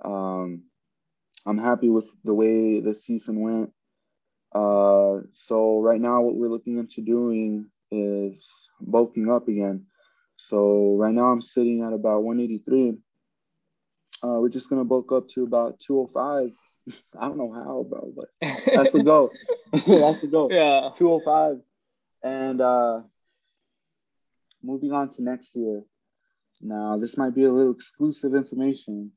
[0.05, 0.65] Um,
[1.47, 3.73] I'm happy with the way the season went.
[4.55, 9.87] Uh, so right now, what we're looking into doing is bulking up again.
[10.37, 12.99] So right now, I'm sitting at about 183.
[14.23, 16.51] Uh, we're just gonna bulk up to about 205.
[17.19, 18.29] I don't know how, bro, but
[18.75, 19.33] that's the goal.
[19.73, 20.51] that's the goal.
[20.53, 21.61] Yeah, 205.
[22.23, 23.01] And uh,
[24.63, 25.83] moving on to next year.
[26.65, 29.13] Now, this might be a little exclusive information,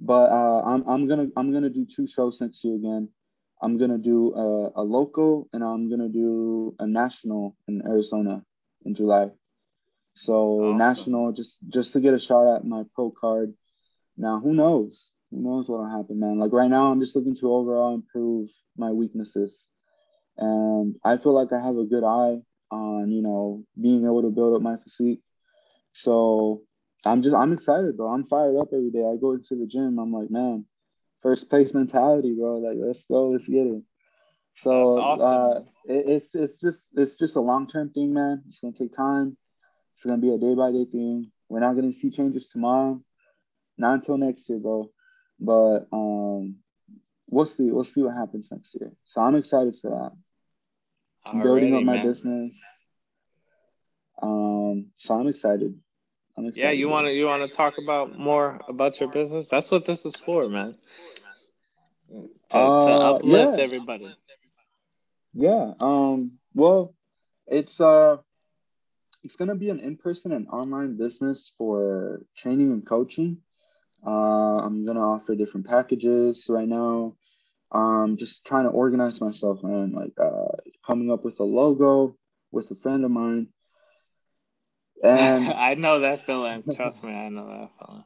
[0.00, 3.08] but uh, I'm, I'm gonna I'm gonna do two shows next year again.
[3.60, 8.44] I'm gonna do a, a local and I'm gonna do a national in Arizona
[8.84, 9.30] in July.
[10.14, 10.78] So awesome.
[10.78, 13.52] national, just just to get a shot at my pro card.
[14.16, 15.10] Now, who knows?
[15.32, 16.38] Who knows what'll happen, man?
[16.38, 19.64] Like right now, I'm just looking to overall improve my weaknesses,
[20.38, 24.30] and I feel like I have a good eye on you know being able to
[24.30, 25.22] build up my physique.
[25.92, 26.62] So
[27.06, 28.08] I'm just I'm excited, bro.
[28.08, 29.04] I'm fired up every day.
[29.04, 29.98] I go into the gym.
[29.98, 30.66] I'm like, man,
[31.22, 32.58] first place mentality, bro.
[32.58, 33.82] Like, let's go, let's get it.
[34.56, 35.26] So awesome.
[35.26, 38.42] uh, it, it's it's just it's just a long term thing, man.
[38.48, 39.36] It's gonna take time.
[39.94, 41.30] It's gonna be a day by day thing.
[41.48, 43.00] We're not gonna see changes tomorrow,
[43.78, 44.90] not until next year, bro.
[45.38, 46.56] But um,
[47.28, 47.70] we'll see.
[47.70, 48.92] We'll see what happens next year.
[49.04, 50.12] So I'm excited for that.
[51.30, 52.06] I'm building up my man.
[52.06, 52.58] business.
[54.22, 55.78] Um, so I'm excited.
[56.38, 59.46] Yeah, you want to you want to talk about more about your business?
[59.50, 60.74] That's what this is for, man.
[62.10, 63.64] To, uh, to uplift yeah.
[63.64, 64.14] everybody.
[65.32, 65.72] Yeah.
[65.80, 66.32] Um.
[66.54, 66.94] Well,
[67.46, 68.18] it's uh,
[69.22, 73.38] it's gonna be an in-person and online business for training and coaching.
[74.06, 77.16] Uh, I'm gonna offer different packages right now.
[77.72, 80.56] Um, just trying to organize myself and like uh,
[80.86, 82.16] coming up with a logo
[82.52, 83.48] with a friend of mine
[85.02, 86.62] and I know that feeling.
[86.74, 88.04] Trust me, I know that feeling.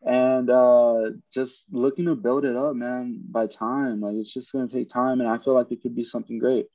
[0.00, 4.00] And uh, just looking to build it up, man, by time.
[4.00, 6.66] Like it's just gonna take time, and I feel like it could be something great.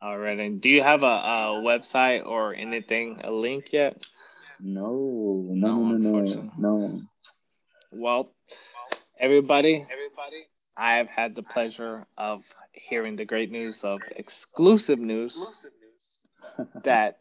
[0.00, 0.38] All right.
[0.38, 4.00] And do you have a, a website or anything, a link yet?
[4.60, 7.00] No, no, no, no, no, no.
[7.90, 8.30] Well,
[9.18, 10.46] everybody, everybody,
[10.76, 15.66] I have had the pleasure of hearing the great news of exclusive news
[16.84, 17.18] that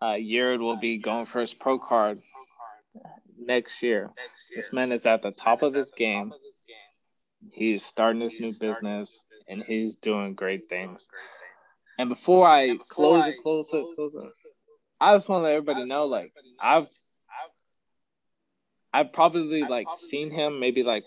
[0.00, 2.18] uh, Yured will be going for his pro card
[3.38, 4.10] next year.
[4.54, 6.32] This man is at the top of his game.
[7.52, 11.06] He's starting this new business and he's doing great things.
[11.98, 14.32] And before I close it, close it, close it,
[15.00, 16.88] I just want to let everybody know, like I've
[18.92, 21.04] I've probably like seen him maybe like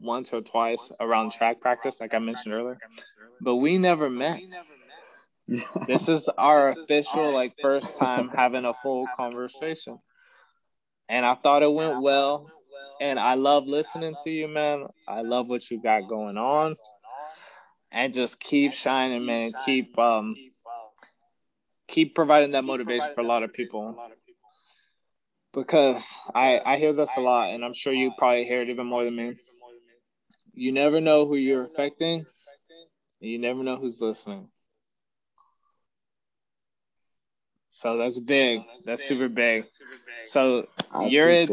[0.00, 2.78] once or twice around track practice, like I mentioned earlier,
[3.40, 4.40] but we never met.
[5.86, 9.98] This is our official like first time having a full conversation,
[11.08, 12.50] and I thought it went well.
[13.00, 14.86] And I love listening to you, man.
[15.06, 16.76] I love what you got going on,
[17.92, 19.52] and just keep shining, man.
[19.64, 20.34] Keep um,
[21.86, 23.96] keep providing that motivation for a lot of people
[25.54, 28.86] because I I hear this a lot, and I'm sure you probably hear it even
[28.86, 29.34] more than me.
[30.54, 32.26] You never know who you're affecting,
[33.20, 34.48] you never know who's listening.
[37.78, 38.60] So that's big.
[38.84, 39.64] That's super big.
[40.24, 41.48] So Yured.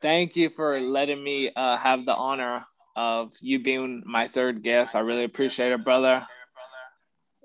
[0.00, 2.64] Thank you for letting me uh, have the honor
[2.96, 4.94] of you being my third guest.
[4.94, 6.22] I really appreciate it, brother.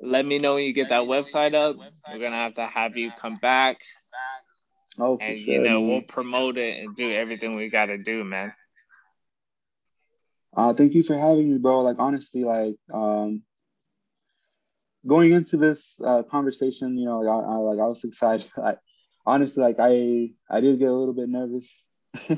[0.01, 1.75] Let me know when you get that website up.
[2.11, 3.77] We're gonna have to have you come back
[4.99, 5.87] Oh, and sure, you know man.
[5.87, 8.53] we'll promote it and do everything we got to do, man.
[10.55, 11.81] Uh, thank you for having me, bro.
[11.81, 13.43] Like honestly, like um,
[15.05, 18.49] going into this uh, conversation, you know, I, I like I was excited.
[18.57, 18.79] Like
[19.25, 21.85] honestly, like I I did get a little bit nervous,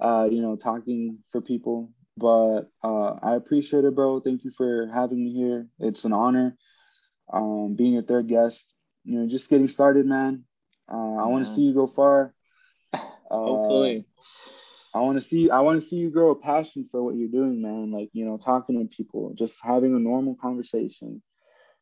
[0.00, 4.20] uh, you know, talking for people, but uh, I appreciate it, bro.
[4.20, 5.68] Thank you for having me here.
[5.78, 6.56] It's an honor
[7.32, 8.64] um, being your third guest.
[9.04, 10.44] You know, just getting started, man.
[10.92, 12.32] Uh, I want to see you go far.
[13.28, 14.06] Uh, Hopefully.
[14.94, 15.50] I want to see.
[15.50, 17.90] I want to see you grow a passion for what you're doing, man.
[17.90, 21.20] Like you know, talking to people, just having a normal conversation,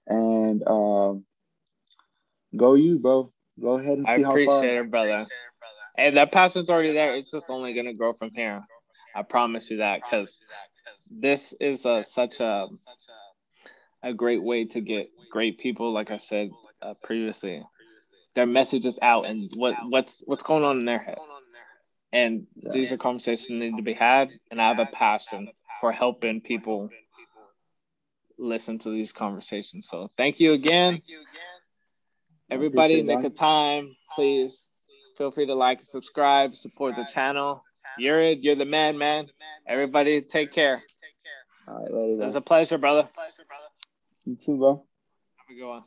[0.07, 1.15] and uh,
[2.57, 3.33] go you, bro.
[3.61, 4.39] Go ahead and see I how far.
[4.39, 5.27] I appreciate it, brother.
[5.97, 7.15] And that passion's already there.
[7.15, 8.63] It's just only gonna grow from here.
[9.15, 10.41] I promise you that, because
[11.11, 12.67] this is a, such a
[14.03, 15.93] a great way to get great people.
[15.93, 16.51] Like I said
[16.83, 17.63] uh, previously,
[18.35, 21.19] their messages out and what what's what's going on in their head.
[22.13, 25.49] And these are conversations that need to be had, and I have a passion
[25.81, 26.91] for helping people
[28.39, 29.89] listen to these conversations.
[29.91, 31.03] So thank you again.
[32.51, 34.69] Everybody, make a time, please.
[35.17, 37.63] Feel free to like and subscribe, support the channel.
[38.01, 38.39] Yured.
[38.43, 39.27] You're the man, man.
[39.67, 40.83] Everybody, take care.
[41.69, 42.23] All right, later.
[42.23, 43.09] It was a pleasure, brother.
[44.25, 44.85] You too, bro.
[45.37, 45.85] Have a good one.